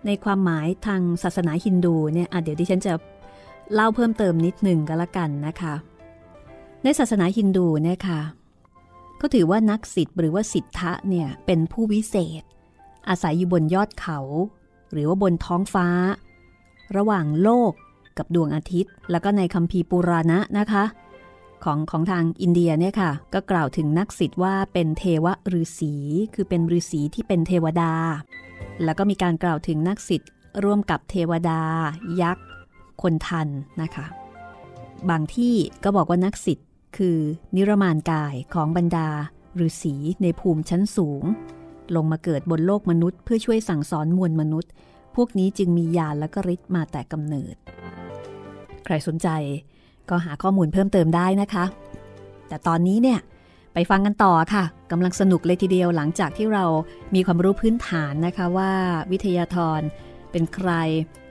[0.07, 2.93] ในความหมายทางศาสนาฮินดูเนี่ยเดี๋ยวดิฉันจะ
[3.75, 5.75] เล่าเพิ่มเติมนิดหนึ่งก็แล้วกันนะคะ
[6.83, 8.21] ในศาสนาฮินดูเนี่ยค่ะ
[9.21, 12.43] ก็ถือว่านักศิษย์หรือว่าสิทธะเนี่ยเป็นผู้วิเศษ
[13.09, 14.19] อาศัยอยู่บนยอดเขา
[14.93, 15.88] หรือว่าบนท้องฟ้า
[16.97, 17.73] ระหว่างโลก
[18.19, 20.85] กับดวงอาทิตย์ แล้วก็ในคัมภีร์ปุราณะนะคะ
[21.65, 25.27] ของของทางอินเดียเนี่ยค่ะ ก็กล่าวถึงนักศิษย์ว่าเป็นเทว
[25.61, 25.95] ฤาษี
[26.35, 27.93] คือเป็นฤาษีที่เป็นเทวดา
[28.85, 30.31] แล้วก็มีการกล่าวถึงนักศิษย์
[30.65, 31.61] ร่วมกับเทวดา
[32.23, 32.47] ยักษ์
[33.03, 33.49] คนทัน
[33.83, 34.07] นะคะ
[35.11, 35.55] บางที่
[35.85, 37.19] ก็บอกว่านักศิษย์คือ
[37.55, 39.09] นิรมานกายของบรรดา
[39.67, 41.23] ฤาษีในภูมิชั้นสูง
[41.97, 44.71] ลงมาเกิดบนโลกมนุษย์ เพื่อช่วยสั่งสอนมวลมนุษย์
[45.17, 47.55] พวกนี้จึงมีญาณและก็ฤทธิ์มาแต่กำเนิด
[48.85, 49.29] ใครสนใจ
[50.09, 51.65] ก็หาข้อมูลเพิ่มเติมได้นะคะ
[52.49, 53.19] แต่ตอนนี้เนี่ย
[53.75, 56.65] ไปฟังกันต่อค่ะกำลังสนุกเลยทีเดียวหลังจากที่เรา
[57.15, 58.73] มีความรู้พื้นฐานนะคะว่า
[59.13, 59.81] วิทยาธร
[60.33, 60.71] เป็นใคร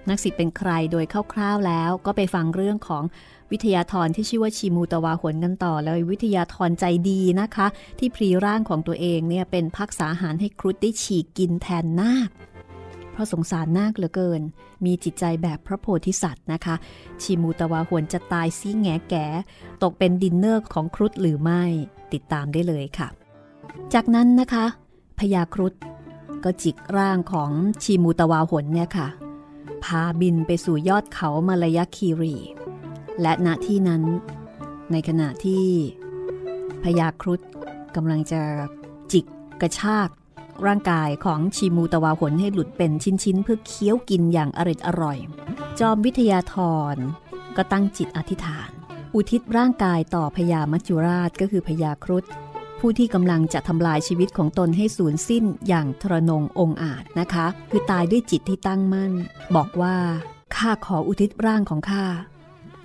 [0.09, 3.03] นักศิษย์เป็นใครโดยคร่าวๆแล้ว ก็ไปฟังเรื่องของ
[3.51, 7.67] วิทยาธรที่ชื่อว่าชีมูตวาหนกันต่อแล้ววิทยาธรใจดีนะคะ
[7.99, 12.29] ที่พรีร่างของตัวเองเนี่ยเป็นพักษาหารให้ครุฑได้ฉีกกินแทนนาค
[13.11, 14.41] เพราะสงสารนาคเหลือเกิน
[14.85, 16.75] มีจิตใจแบบพระโพธิสัตว์นะคะ
[17.21, 19.25] ชีมูตวาหวนจะตายซีแงแก่
[19.83, 21.63] ตกเป็นดินเนอร์ของครุฑหรือไม่
[22.13, 23.07] ติดตามได้เลยค่ะ
[23.93, 24.65] จากนั้นนะคะ
[25.19, 25.73] พญาครุฑ
[26.43, 27.51] ก็จิกร่างของ
[27.83, 29.07] ชีมูตวาหนเนี่ยค่ะ
[29.83, 32.35] พาบินไปสู่ยอดเขามาลายคีรี
[33.21, 34.03] และณที่นั้น
[34.91, 35.65] ในขณะที่
[36.83, 37.41] พญาครุฑ
[37.95, 38.41] กำลังจะ
[39.11, 39.25] จิก
[39.61, 40.09] กระชาก
[40.65, 45.17] ร่างกายของชีมูตะวาหนให้หลุดเป็นชิ้นๆ เพื่อเคี้ยวกินอย่างอริดอร่อย
[45.79, 46.55] จอมวิทยาธ
[46.93, 46.95] ร
[47.55, 48.69] ก็ตั้งจิตอธิษฐาน
[49.15, 52.25] อุทิศร่างกายต่อพญามัจจุราชก็คือพญาครุฑ
[52.79, 59.13] ผู้ที่กำลังจะทำลายชีวิตของตนให้สูญสิ้นอย่างทรนงองอาจนะคะ คือตายด้วยจิตที่ตั้งมั่น
[59.55, 59.95] บอกว่า
[60.55, 62.05] ข้าขออุทิศร่างของข้า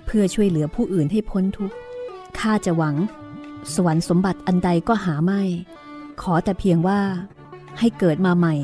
[0.05, 1.75] เพื่อช่วยเหลือผู้อื่นให้พ้นทุกข์
[2.39, 2.95] ข้าจะหวัง
[3.73, 5.41] สวรรค์สมบัติอันใดก็หาไม่
[6.21, 6.99] ขอแต่เพียงว่า
[7.79, 8.55] ให้เกิดมาใหม่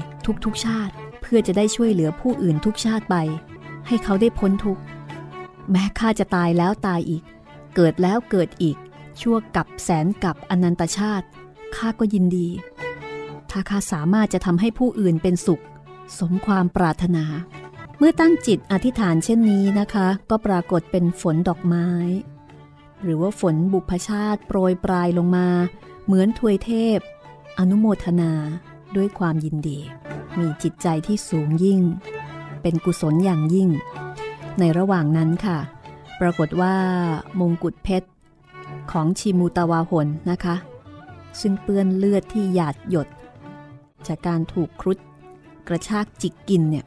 [0.45, 3.15] ทุกๆชาติ เพื่อจะได้ช่วยเหลือผู้อื่นทุกชาติไป
[3.87, 4.81] ให้เขาได้พ้นทุกข์
[5.71, 7.23] แม้ข้าจะตายแล้วตายอีก
[7.75, 8.77] เกิดแล้วเกิดอีก
[9.21, 11.25] ชั่วกับแสนกับอนันตชาติ
[11.75, 12.47] ข้าก็ยินดี
[13.49, 15.63] ถ้าข้าสามารถจะทำให้ผู้อื่นเป็นสุข
[16.19, 17.25] สมความปรารถนา
[17.97, 21.87] เมื่อตั้งจิตอธิษฐานเช่นนี้นะคะ ก็ปรากฏเป็นฝนดอกไม้
[23.03, 25.47] หรือว่าฝนบุพชาติโปรยปลายลงมา
[26.05, 26.99] เหมือนทวยเทพ
[27.59, 28.31] อนุโมทนา
[28.95, 29.79] ด้วยความยินดี
[30.39, 31.81] มีจิตใจที่สูงยิ่ง
[32.61, 33.69] เป็นกุศลอย่างยิ่ง
[34.59, 35.57] ในระหว่างนั้นค่ะ
[36.19, 36.75] ปรากฏว่า
[37.39, 38.07] มงกุฎเพชร
[38.91, 40.55] ของชิมูตาวาหนนะคะ
[41.41, 43.07] ซึ่งเปื้อนเลือดที่หยาดหยด
[44.07, 44.97] จากการถูกครุฑ
[45.67, 46.85] กระชากจิกกินเนี่ย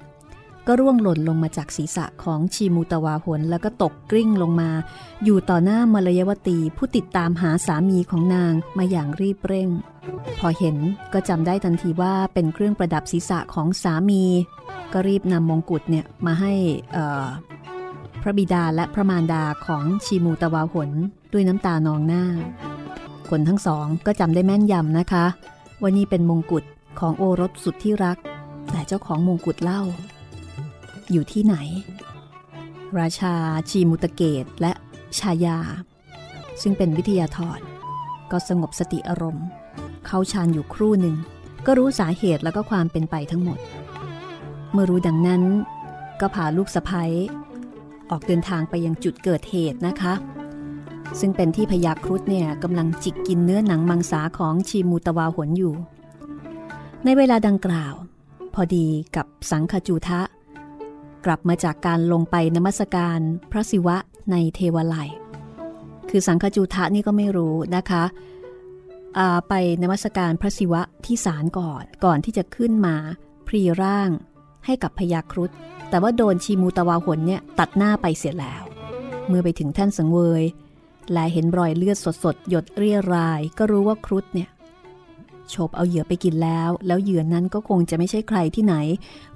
[0.66, 4.70] ก็ร่วงหล่นลงมาจากศีรษะของชีมูตวาหนแล้วก็ตกกลิ้งลงมา
[5.24, 9.68] อยู่ต่อหน้ามลยวตีผู้ติดตามหาสามีของนางมาอย่างรีบเร่ง
[10.38, 10.76] พอเห็น
[11.12, 14.22] ก็จำได้ทันทีว่าเป็นเครื่องประดับศีรษะของสามี
[14.92, 16.52] ก็รีบนำมงกุฎเนี่ยมาให้
[18.22, 20.90] พระบิดาและพระมารดาของชีมูตวาหน
[21.33, 22.24] ด้วยน้ำตานองหน้า
[23.29, 25.26] คนทั้งสองก็จำได้แม่นยำนะคะ
[25.81, 26.64] ว่านี่เป็นมงกุฎ
[27.00, 28.18] ของโอรสสุดที่รัก
[28.70, 29.83] แต่เจ้าของมงกุฎเล่า
[31.12, 31.57] อยู่ที่ไหน
[33.01, 33.35] ราชา
[33.71, 34.73] ชีมุตเกตและ
[35.19, 35.59] ชายา
[36.62, 37.61] ซึ่งเป็นวิทยาธร
[38.31, 39.47] ก็สงบสติอารมณ์
[40.07, 41.16] เข้าชานอยู่ครู่หนึ่ง
[41.66, 43.59] ก็รู้สาเหตุแล้วก็ความเป็นไปทั้งหมด
[44.73, 45.42] เมื่อรู้ดังนั้น
[46.21, 47.12] ก็พาลูกสะพ้ย
[48.11, 50.14] ออกเดินทางไปยังจุดเกิดเหตุนะคะ
[51.21, 55.75] ซึ่งเป็นที่พยาครุฑเนี่ยกำลังจิกกินเนื้อหนังมังสาของชีมูตวาหนอยู่
[57.05, 57.95] ในเวลาดังกล่าว
[58.55, 60.21] พอดีกับสังคจูทะ
[61.26, 63.18] กลับมาจากการลงไปนมัสการ
[63.50, 63.96] พระศิวะ
[64.30, 65.10] ในเทวไลย
[66.10, 68.04] คือสังคจูทะนี่ก็ไม่รู้นะคะ
[69.48, 72.96] ไปนมัสการพระศิวะที่ศาลก่อนก่อนที่จะขึ้นมา
[73.46, 74.10] พรีร่าง
[74.66, 75.50] ให้กับพยาครุฑ
[75.90, 78.62] แต่ว่าโดนชีมูตวาหนเนี่ยตัดหน้าไปเสียแล้ว
[79.28, 80.44] เมื่อไปถึงท่านสังเวย
[81.12, 84.48] และเห็นรอยเลือดสดๆ หยดเรียราย ก็รู้ว่าครุฑเนี่ย
[85.52, 88.74] ฉบเอาเหยื่อไปกินแล้ว แล้วเหยื่อนั้นก็คงจะไม่ใช่ใครที่ไหน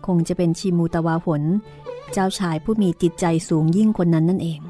[0.06, 1.42] คงจะเป็นชีมูตวาหน
[2.12, 4.60] เจ้าชายผู้มีจิตใจสูงยิ่งคนนั้นนั่นเอง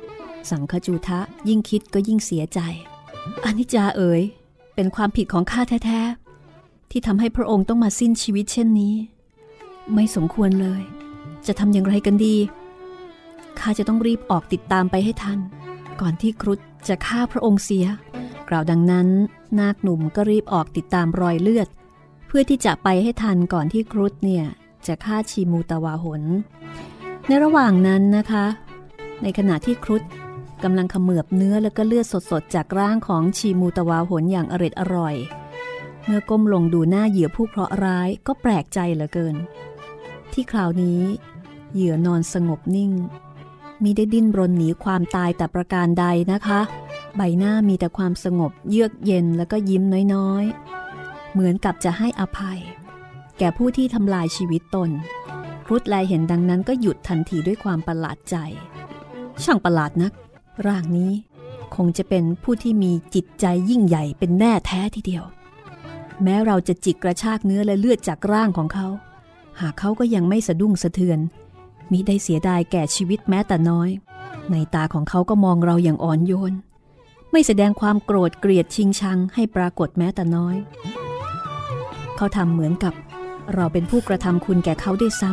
[0.50, 2.60] สังคจูทะยิ่งคิดก็ยิ่งเสียใจ
[3.44, 4.22] อนิจจาเอ๋ย
[4.74, 8.94] เป็นความผิดของข้าแท้ๆที่ทำให้พระองค์ต้องมาสิ้นชีวิตเช่นนี้
[9.94, 10.82] ไม่สมควรเลย
[11.46, 12.36] จะทำอย่างไรกันดี
[13.58, 15.38] ข้าจะต้องรีบออกติดตามไปให้ทัน
[16.00, 17.86] ก่อนที่ครุฑจะฆ่าพระองค์เสีย
[18.48, 19.08] กล่าวดังนั้น
[19.58, 21.68] นาคหนุ่มก็รีบออกติดตามรอยเลือด
[22.26, 24.44] เพื่อที่จะไปให้ทันก่อนที่ครุฑเนี่ย
[24.86, 26.22] จะฆ่าชีมูตวาหน
[27.26, 28.46] ในระหว่างนั้นนะคะ
[29.22, 30.02] ในขณะที่ครุฑ
[30.62, 35.14] กำลังขมือบเนื้อแล้วก็เลือดสดๆ จากร่างของชีมูตวาหนอย่างอร็ดอร่อย
[36.04, 39.36] เมื่อก้มลงดูหน้าเหยื่อผู้เคราะห์ร้ายก็แปลกใจเหลือเกิน
[40.32, 41.00] ที่คราวนี้
[41.74, 42.92] เหยื่อนอนสงบนิ่ง
[43.82, 46.60] มีได้ดิ้นรนหนีความตายแต่ประการใดนะคะ
[47.16, 49.82] ใบหน้ามีแต่ความสงบเยือกเย็นแล้วก็ยิ้ม
[50.14, 52.60] น้อยๆ เหมือนกับจะให้อภัย
[53.38, 54.90] แก่ผู้ที่ทำลายชีวิตตน
[55.68, 58.36] รุดแลเห็นดังนั้นก็หยุดทันทีด้วยความประหลาดใจ
[59.42, 60.12] ช่างประหลาดนัก
[60.66, 61.12] ร่างนี้
[61.76, 65.24] คงจะเป็นผู้ที่มีจิตใจยิ่งใหญ่เป็นแน่แท้ทีเดียว
[66.22, 68.88] แม้เราจะจิกกระชากเนื้อและเลือดจากร่างของเขา
[69.60, 71.18] หากเขาก็ยังไม่สะดุ้งสะเทือน
[71.90, 73.88] มิได้เสียดายแก่ชีวิตแม้แต่น้อย
[74.50, 76.52] ในตาของเขาก็มองเราอย่างอ่อนโยน
[77.32, 80.56] ไม่แสดงความโกรธเกลียดชิงชังให้ปรากฏแม้แต่น้อย
[82.16, 82.94] เขาทำเหมือนกับ
[83.54, 85.30] เราเป็นผู้กระทำคุณแก่เขาได้ซ้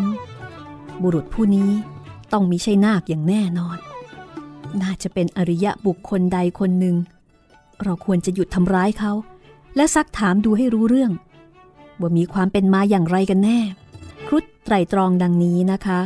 [0.50, 1.70] ำบุรุษผู้นี้
[2.34, 3.78] ต้องมิใช่นาคอย่างแน่นอน
[4.82, 6.96] น่าจะเป็นอริยะบุคคลใดคนหนึ่ง
[7.84, 9.12] เราควรจะหยุดทำร้ายเขา
[9.76, 11.12] และซักถามดูให้รู้เรื่อง
[12.00, 13.60] ว่ามีความเป็นมาอย่างไรกันแน่
[14.28, 16.00] ครุฑไตรตรองดังนี้นะคะ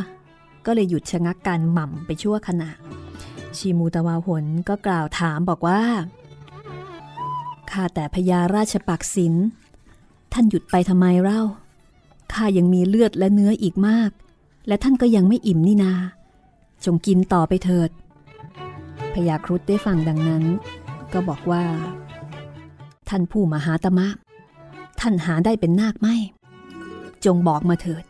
[0.66, 2.70] ก็เลยหยุดชะงักการหม่ำไปชั่วขณะ
[3.58, 5.82] ชีมูตะวาหนก็กล่าวถามบอกว่า
[7.70, 9.34] ข้าแต่พญาราชปักศิน
[10.32, 11.42] ท่านหยุดไปทำไมเล่า
[12.32, 14.10] ข้ายังมีเลือดและเนื้ออีกมาก
[14.68, 15.92] และท่านก็ยังไม่อิ่มนี่นา
[16.84, 17.90] จงกินต่อไปเถิด
[19.14, 20.44] พญาครุฑได้ฟังดังนั้น
[21.12, 21.64] ก็บอกว่า
[23.08, 24.08] ท่านผู้มหาตมะ
[25.00, 26.08] ท่านหาได้เป็นนาคไหม
[27.24, 28.04] จงบอกมาเถิด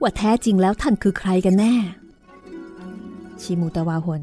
[0.00, 1.74] ว่าแท้จริงแล้วท่านคือใครกันแน่
[3.40, 4.22] ชิมูตวาหน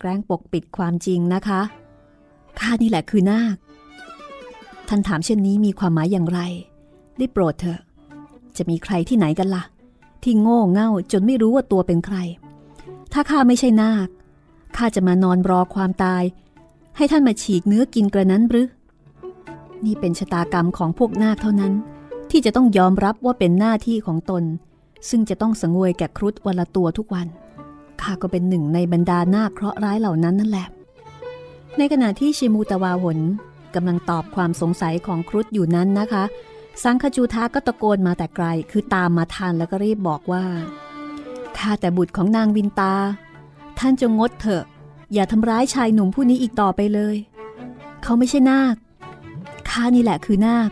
[0.00, 1.60] แกล้งปกปิดความจริงนะคะ
[2.58, 3.56] ข้านี่แหละคือนาค
[4.88, 6.40] ท่านถามเช่นนี้มีความหมายอย่างไร
[7.18, 7.80] ได้โปรดเถอะ
[8.56, 9.64] จะมีใครที่ไหนกันละ่ะ
[10.22, 12.16] ที่โง่เง่าจนไม่รู้ว่าตัวเป็นใคร
[13.12, 14.08] ถ้าข้าไม่ใช่นาค
[14.76, 16.22] ข้าจะมานอนรอความตาย
[16.96, 18.68] ให้ท่านมาฉีกเนื้อกินกระนั้นหรือ
[19.84, 21.72] นี่เป็นชะตากรรมของพวกนาคเท่านั้น
[22.30, 24.44] ที่จะต้องยอมรับว่าเป็นหน้าที่ของตน
[25.08, 27.26] ซึ่งจะต้องสังเวยแก่ครุฑวันละตัวทุกวัน
[28.02, 30.68] ข้าก็เป็นหนึ่งในบรรดานาคเคราะห์ร้ายเหล่านั้นนั่นแหละ
[31.78, 33.18] ในขณะที่ชิมูตาวาหน
[33.74, 36.24] กำลังตอบความสงสัยของครุฑอยู่นั้นนะคะ
[36.82, 40.44] สังคจูทาก็ตะโกนมาแต่ไกล คือตามมาทันแล้วก็รีบบอกว่า
[41.56, 42.94] ข้าแต่บุตรของนางวินตา
[43.78, 44.64] ท่านจงงดเถอะ
[45.12, 47.16] อย่าทำร้ายชายหนุ่มผู้นี้อีกต่อไปเลย
[48.02, 48.74] เขาไม่ใช่นาค
[49.68, 50.70] ข้านี่แหละคือนาค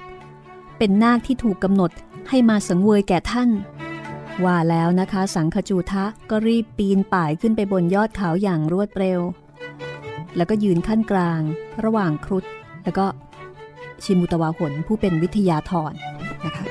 [0.78, 1.90] เป็นนาคที่ถูกกำหนด
[2.28, 3.48] ให้มาสังเวยแก่ท่าน
[4.44, 9.20] ว่าแล้วนะคะสังคจูทะก็รีบปีนป่ายขึ้นไปบนยอดเขาอย่างรวดเร็ว
[10.36, 11.40] แล้วก็ยืนขั้นกลาง
[11.84, 12.44] ระหว่างครุฑ
[12.84, 13.06] แล้วก็
[14.04, 15.92] ชิมุตวาหนผู้เป็นวิทยาธร
[16.44, 16.64] นะคะ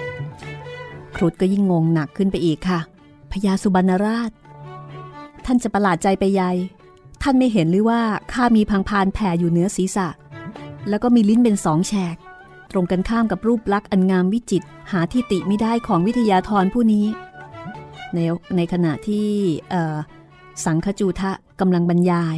[1.15, 2.79] ครุฑก็ยิ่งงงหนักขึ้นไปอีกค่ะ
[3.31, 4.31] พญาสุบรรณราช
[5.45, 6.51] ท่านจะประหลาดใจไปใหญ่
[7.21, 8.01] ท่านไม่เห็นหรือว่า
[8.33, 10.07] ข้ามีพังพานแผ่อยู่เหนือศีรษะ
[10.89, 12.15] แล้วก็มีลิ้นเป็นสองแฉก
[12.71, 17.05] ตรงกันข้ามกับรูปลักษณ์อันงามวิจิตรหาที่ติไม่ได้ของวิทยาธรผู้นี้
[18.15, 18.19] ใน
[18.55, 19.27] ในขณะที่
[20.65, 22.37] สังคจูทะกำลังบรรยาย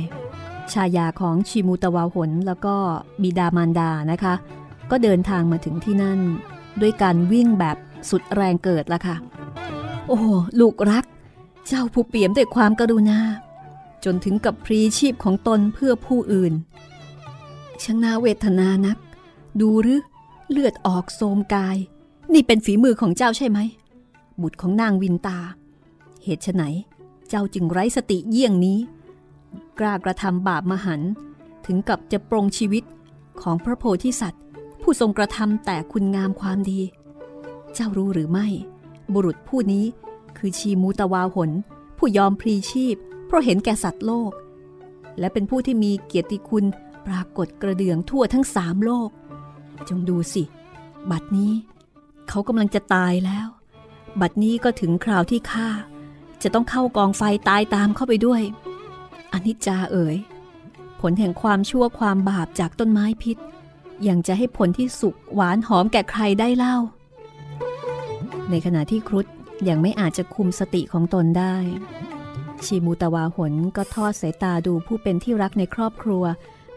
[0.74, 2.76] ชายาของชิมูตวาหนแล้วก็
[3.22, 4.34] บิดามารดานะคะ
[4.92, 6.20] ก็เดินทางมาถึงที่นั่น
[6.82, 7.78] ด้วยการวิ่งแบบ
[8.10, 9.16] สุดแรงเกิดละค่ะ
[10.08, 10.20] โอ้
[10.60, 11.06] ลูกรัก
[11.68, 13.20] เจ้าผู้เปี่ยมด้วยความกรุณา
[14.06, 16.54] จนถึงกับพรีชีพของตนเพื่อผู้อื่น
[17.84, 18.98] ช่างน่าเวทนานัก
[19.62, 20.02] ดูหรือ
[20.50, 21.78] เลือดออกโสมกาย
[22.34, 23.60] นี่เป็นฝีมือของเจ้าใช่ไหม
[24.42, 25.40] บุตรของนางวินตา
[26.24, 26.64] เหตุไฉน
[27.30, 28.80] เจ้าจึงไร้สติเยี่ยงนี้
[29.80, 31.02] กล้ากระทำบาปมหัน
[31.66, 32.84] ถึงกับจะปรงชีวิต
[33.42, 34.44] ของพระโพธิสัตว์
[34.82, 36.82] ผู้ทรงกระทำแต่คุณงามความดี
[37.74, 38.48] เจ้ารู้หรือไม่
[39.14, 39.86] บุรุษผู้นี้
[40.38, 41.52] คือชีมูตวาหน
[41.98, 44.32] ผู้ยอมพลีชีพ เพราะเห็นแก่สัตว์โลก
[45.20, 46.66] และเป็นผู้ที่มีเกียรติคุณ
[47.08, 49.10] ปรากฏกระเดื่องทั่วทั้งสามโลก
[49.90, 50.44] จงดูสิ
[51.12, 51.54] บัดนี้
[52.30, 53.48] เขากำลังจะตายแล้ว
[54.22, 55.70] บัดนี้ก็ถึงคราวที่ข้า
[56.44, 58.42] จะต้องเข้ากองไฟตายตามเข้าไปด้วย
[59.34, 60.16] อนิจจาเอ๋ย
[61.02, 63.38] ผลแห่งความชั่วความบาปจากต้นไม้พิษ
[64.08, 66.78] ยังจะให้ผลที่สุกหวานหอมแก่ใครได้เล่า
[68.50, 69.26] ในขณะที่ครุฑ
[69.70, 71.56] ยังไม่อาจจะคุมสติของตนได้
[72.66, 76.24] ชีมูตวาหนก็ทอดสายตาดูผู้เป็นที่รักในครอบครัว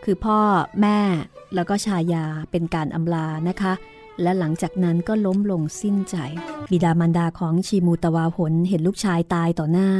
[0.04, 0.38] คือพ่อ
[0.80, 0.98] แม่
[1.54, 3.72] แล้วก็ชายาเป็นการอำลานะคะ
[4.22, 6.16] และหลังจากนั้นก็ล้มลงสิ้นใจ
[6.70, 9.90] บิดามารดาของชีมูตวาหนเห็นลูกชายตายต่อหน้า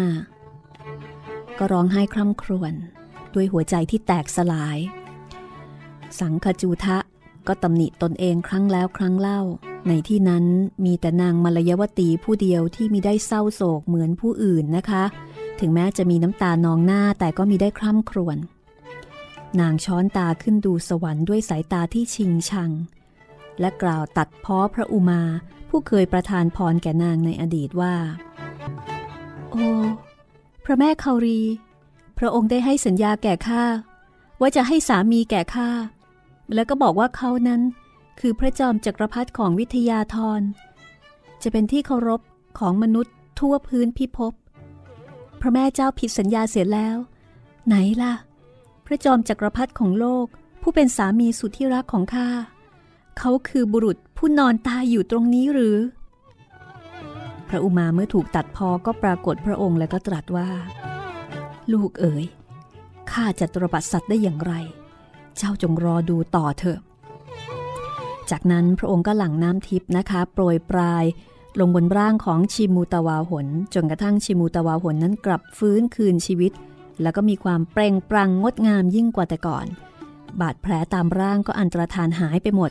[1.58, 2.72] ก็ร้องไห้คร่ำครวญ
[3.34, 4.78] ด้วยหัวใจที่แตกสลาย
[6.20, 6.98] สังคจูทะ
[7.48, 9.40] ก็ตำหนิตนเองครั้งแล้วครั้งเล่า
[9.88, 10.44] ในที่นั้น
[10.84, 15.04] มีแต่นางมลยวตีผู้เดียวที่มีได้เศร้าโศกเหมือนผู้อื่นนะคะ
[15.60, 18.38] ถึงแม้จะมีน้ำตานองหน้าแต่ก็มีได้คร่ำครวญ
[19.60, 22.70] นางช้อนตาขึ้นดูสวรรค์ด้วยสายตาที่ชิงชัง
[23.60, 25.22] และกล่าวตัดพ้อพระอุมา
[25.68, 27.94] ผู้เคยประทานพรแก่นางในอดีตว่า
[29.50, 29.68] โอ้
[30.64, 31.40] พระแม่คารี
[32.18, 33.64] พระองค์ได้ให้สัญญาแก่ข้า
[34.40, 35.70] ว่าจะให้สามีแก่ข้า
[36.54, 37.60] แล้วก็บอกว่าเขานั้น
[38.20, 40.40] คือพระจอมจักรพรรดิของวิทยาธร
[41.42, 42.20] จะเป็นที่เคารพ
[42.58, 44.32] ของมนุษย์ทั่วพื้นพิภพ
[45.40, 46.96] พระแม่เจ้าผิดสัญญาเสียแล้ว
[47.66, 48.14] ไหนล่ะ
[48.86, 50.26] พระจอมจักรพรรดิของโลก
[50.62, 52.28] ผู้เป็นสามีสุดที่รักของข้า
[53.18, 55.76] เขาคือบุรุษผู้นอนตายอยู่ตรงนี้หรือ
[57.48, 60.48] พระอุมาเมื่อถูกตัดพอก็ปรากฏพระองค์แล้วก็ตรัสว่า
[61.72, 62.24] ลูกเอ๋ย
[63.10, 64.52] ข้าจะตรบัดสัตว์ได้อย่างไร
[65.36, 66.78] เจ้าจงรอดูต่อเถอะ
[68.30, 71.04] จากนั้นพระองค์ก็หลั่งน้ำทิพย์นะคะ โปรยปลาย
[71.60, 76.52] ลงบนร่างของชิมูตาวาหน จนกระทั่งชิมูตาวาหนนั้นกลับฟื้นคืนชีวิต
[77.02, 79.66] แล้วก็มีความเปร่งปรังงดงามยิ่งกว่าแต่ก่อน
[80.40, 82.70] บาดแผลตามร่างก็อันตรธานหายไปหมด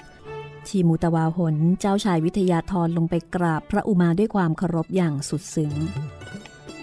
[0.68, 5.74] ชีมูตวาหนเจ้าชายวิทยาธรลงไปกราบพระอุมาด้วยความเคารพอย่างสุดซึ้ง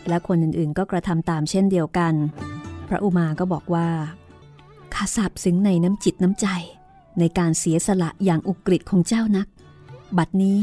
[0.08, 2.14] และคนอื่นๆก็กระทำตามเช่นเดียวกัน
[2.88, 3.88] พระอุมาก็บอกว่า
[4.94, 6.46] ข้าซาบซึ้งในน้ำจิตน้ำใจ
[7.18, 9.46] ในการเสียสละอย่างอุกฤษของเจ้านัก
[10.18, 10.58] บัดนี้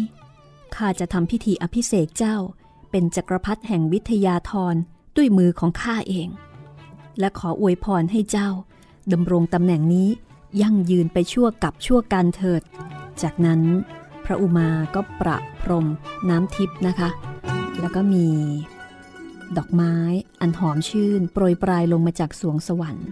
[0.75, 2.35] ข้าจะทำพิธีอภิเษกเจ้า
[2.91, 4.75] เป็นจักรพรรดิแห่งวิทยาธร
[5.15, 6.27] ด้วยมือของข้าเอง
[7.19, 8.49] และขออวยพรให้เจ้า
[9.11, 10.09] ดำรงตำแหน่งนี้
[10.61, 12.61] ยั่งยืนไปชั่วกับชั่วการเถิด
[13.23, 13.61] จากนั้น
[14.25, 15.87] พระอุมาก็ประพรม
[16.29, 17.09] น้ำทิพย์นะคะ
[17.79, 18.27] แล้วก็มี
[19.57, 19.95] ดอกไม้
[20.41, 23.07] อันหอมชื่น โปรยปลายลงมาจากสวงสวรรค์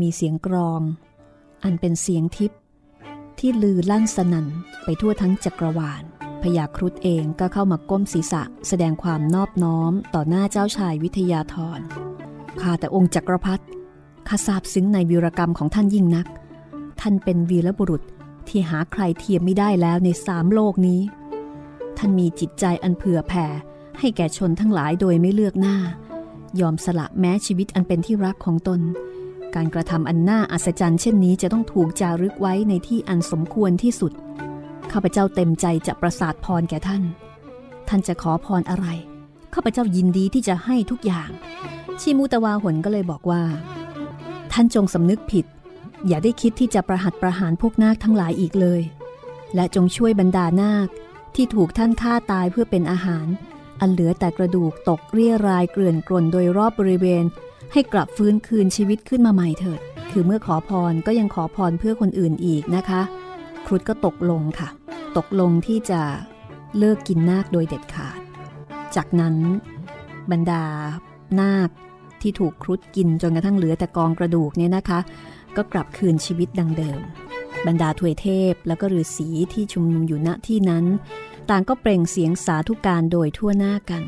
[0.00, 0.80] มีเสียงกรอง
[1.64, 2.60] อันเป็นเสียงทิพย์
[3.38, 4.46] ที่ลือลั่นสนั่น
[4.84, 6.02] ไปทั่วทั้งจักรวาล
[6.42, 11.80] พญาครุฑเองก็เข้ามาก้มศีรษะ แสดงความนอบน้อมต่อหน้าเจ้าชายวิทยาธร
[12.60, 13.64] ข้าแต่องค์จักรพรรดิ
[14.28, 16.26] ข้าทราบซึ้งในวีรกรรมของท่านยิ่งนัก
[17.00, 18.02] ท่านเป็นวีรบุรุษ
[18.48, 21.00] ที่หาใครเทียมไม่ได้แล้วในสามโลกนี้
[21.96, 23.46] ท่านมีจิตใจอันเผื่อแผ่
[23.98, 25.76] ให้แก่ชนทั้งหลายโดยไม่เลือกหน้า
[26.60, 28.80] ยอมสละแม้ชีวิตอันเป็นที่รักของตน
[29.54, 34.12] การกระทำอันน่าอัศจรรย์เช่นนี้จะต้องถูกจารึกไว้ในที่อันสมควรที่สุด
[34.92, 37.02] ข้าพเจ้าเต็มใจจะประสาทพรแก่ท่าน
[37.88, 38.86] ท่านจะขอพรอะไร
[39.54, 41.30] ข้าพเจ้ายินดีที่จะให้ทุกอย่าง
[42.00, 43.42] ชิมูตวาหนก็เลยบอกว่า
[44.52, 45.46] ท่านจงสำนึกผิด
[46.06, 48.82] อย่าได้คิดที่จะประหัตประหารพวกนาคทั้งหลายอีกเลย
[49.54, 50.88] และจงช่วยบรรดานาค
[51.34, 53.26] ที่ถูกท่านฆ่าตายเพื่อเป็นอาหาร
[53.80, 57.24] อันเหลือแต่กระดูกตกเรียรายเกลื่อนกลนโดยรอบบริเวณ
[57.72, 59.80] ให้กลับฟื้นคืนชีวิตขึ้นมาใหม่เถิด
[60.10, 63.02] คือเมื่อขอพรก็ยังขอพรเพื่อคนอื่นอีกนะคะ
[63.66, 64.68] ครุฑก็ตกลงค่ะ
[65.16, 66.00] ตกลงที่จะ
[66.78, 68.18] เลิกกินนาคโดยเด็ดขาด
[68.96, 69.36] จากนั้น
[70.30, 70.64] บรรดา
[71.40, 71.70] นาค
[72.22, 75.00] ที่ถูกครุฑกินจนกระทั่งเหลือแต่กองกระดูกเนี่ยนะคะ
[75.56, 77.00] ก็กลับคืนชีวิตดังเดิม
[77.66, 80.84] บรรดาทวยเทพแล้วก็ฤาษีที่ชุมนุมอยู่ณที่นั้น
[81.50, 84.02] ต่างก็เปล่งเสียงสาธุการโดยทั่วหน้ากัน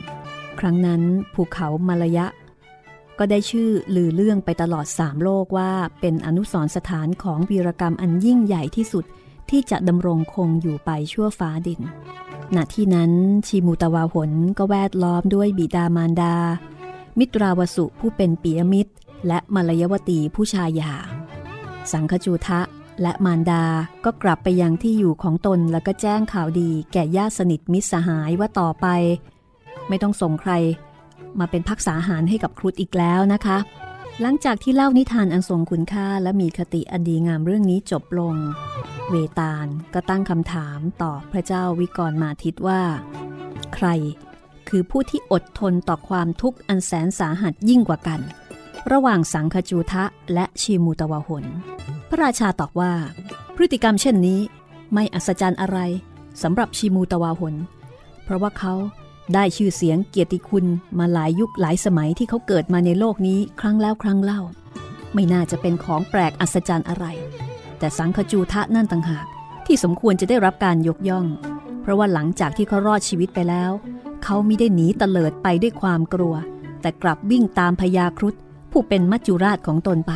[0.58, 1.02] ครั้งนั้น
[1.34, 2.26] ภูเขามาลยะ
[3.18, 5.70] ก็ได้ชื่อลือเรื่องไปตลอดสามโลกว่า
[6.00, 9.04] เป็นอนุสรสถานของวีรกรรมอันยิ่งใหญ่ที่สุด
[9.50, 11.80] ที่จะดำรงคงอยู่ไปชั่วฟ้าดิน
[12.56, 13.12] ณ ที่นั้น
[13.46, 16.34] ชีมูตวาหนก็แวดล้อมด้วยบิดามารดา
[17.18, 18.92] มิตราวสุผู้เป็นปียมิตร
[19.26, 20.92] และมลยวตีผู้ชายา
[21.92, 22.60] สังคจูทะ
[23.02, 23.64] และมารดา
[24.04, 28.86] ก็กลับไปยังที่อยู่ของตนแล้วก็แจ้งข่าวดีแก่ญาติสนิทมิตรสหายว่าต่อไป
[29.88, 30.52] ไม่ต้องส่งใคร
[31.38, 33.58] มาเป็นพักษาหารให้กับครุฑอีกแล้วนะคะ
[34.20, 38.34] หลังจากที่เล่านิทานอันทรงคุณค่าและมีคติอันดีงามเรื่องนี้จบลง
[39.10, 42.82] เวตาลก็ตั้งคำถามต่อพระเจ้าวิกรมาทิตว่า
[43.74, 43.86] ใคร
[44.68, 48.20] คือผู้ที่อดทนต่อความทุกข์อันแสนสาหัสยิ่งกว่ากัน
[48.92, 51.44] ระหว่างสังคจูทะและชีมูตวหน
[52.08, 52.92] พระราชาตอบว่า
[53.56, 54.40] พฤติกรรมเช่นนี้
[54.92, 55.78] ไม่อัศจรรย์อะไร
[56.42, 57.54] สำหรับชีมูตวหน
[58.24, 58.74] เพราะว่าเขา
[59.34, 60.66] ได้ชื่อเสียงเกียรติคุณ
[60.98, 64.40] มาหลายยุคหลายสมัยที่เขาเกิดมาในโลกนี้ครั้งแล้วครั้งเล่า
[65.14, 67.06] ไม่น่าจะเป็นของแปลกอัศจรรย์อะไร
[67.78, 69.26] แต่สังคจูทะนั่นต่างหาก
[69.66, 71.26] ที่สมควรจะได้รับการยกย่อง
[71.82, 73.70] เพราะว่าหลังจากที่เขารอดชีวิตไปแล้ว
[74.24, 76.34] เขาไม่ได้หนีเตลิดไปด้วยความกลัว
[76.80, 78.34] แต่กลับวิ่งตามพญาครุฑ
[78.78, 80.12] ผู้เป็นมัจจุราชของตนไป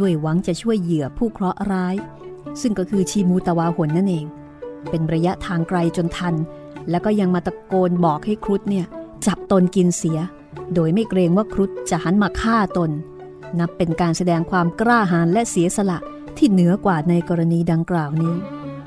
[0.00, 1.94] ด้วยหวังจะช่วยเหยื่อผู้เคราะห์ร้าย
[2.60, 4.26] ซึ่งก็คือชีมูตวาหนนั่นเอง
[4.90, 6.34] เป็นระยะทางไกลจนทัน
[6.90, 8.86] แล้วก็ยังมาตะโกนบอกให้ครุฑเนี่ย
[9.26, 10.18] จับตนกินเสีย
[10.74, 12.90] โดยไม่เกรงว่าครุฑจะหันมาฆ่าตน
[13.58, 15.98] นับเป็นการแสดงความกล้าหาญและเสียสละ
[16.36, 18.34] ที่เหนือกว่าในกรณีดังกล่าวนี้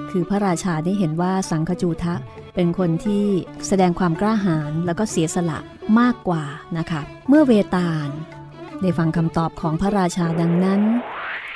[0.10, 2.16] คือพระราชาได้เห็นว่าสังคจูทะ
[2.55, 3.26] เป็นคนที่
[3.68, 5.60] แสดงความกล้าหาญแล้วก็เสียสละ
[5.99, 6.43] มากกว่า
[6.78, 8.10] นะคะ เมื่อเวตาล
[8.82, 10.82] ได้ฟังคำตอบของพระราชาดังนั้น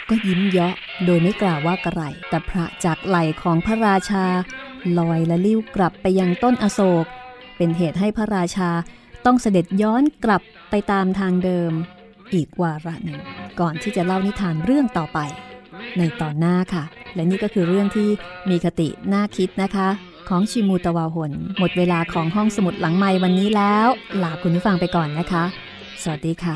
[0.10, 4.26] ก็ยิ้มเยาะโดยไม่กล่าวว่ากระไร แต่พระจากไหลของพระราชา
[4.98, 7.06] ลอยและลิ้วกลับไปยังต้นอโศก
[7.58, 8.70] เป็นเหตุให้พระราชา
[9.26, 11.72] ต้องเสด็จย้อนกลับไปตามทางเดิม
[12.34, 13.20] อีกวาระหนึ่ง
[13.60, 15.20] ก่อนที่จะเล่านิทานเรื่องต่อไป
[15.98, 16.84] ในตอนหน้าค่ะ
[17.16, 18.10] และนี่ก็คือเรื่องที่
[18.50, 19.90] มีคติน่าคิดนะคะ
[20.30, 23.88] ของชิมูตวาหน หมดเวลาของห้องสมุดหลังไม้วันนี้แล้ว
[24.24, 25.44] ลาคุณผู้ฟังไปก่อนนะคะ
[26.04, 26.56] สวัสดีค่ะ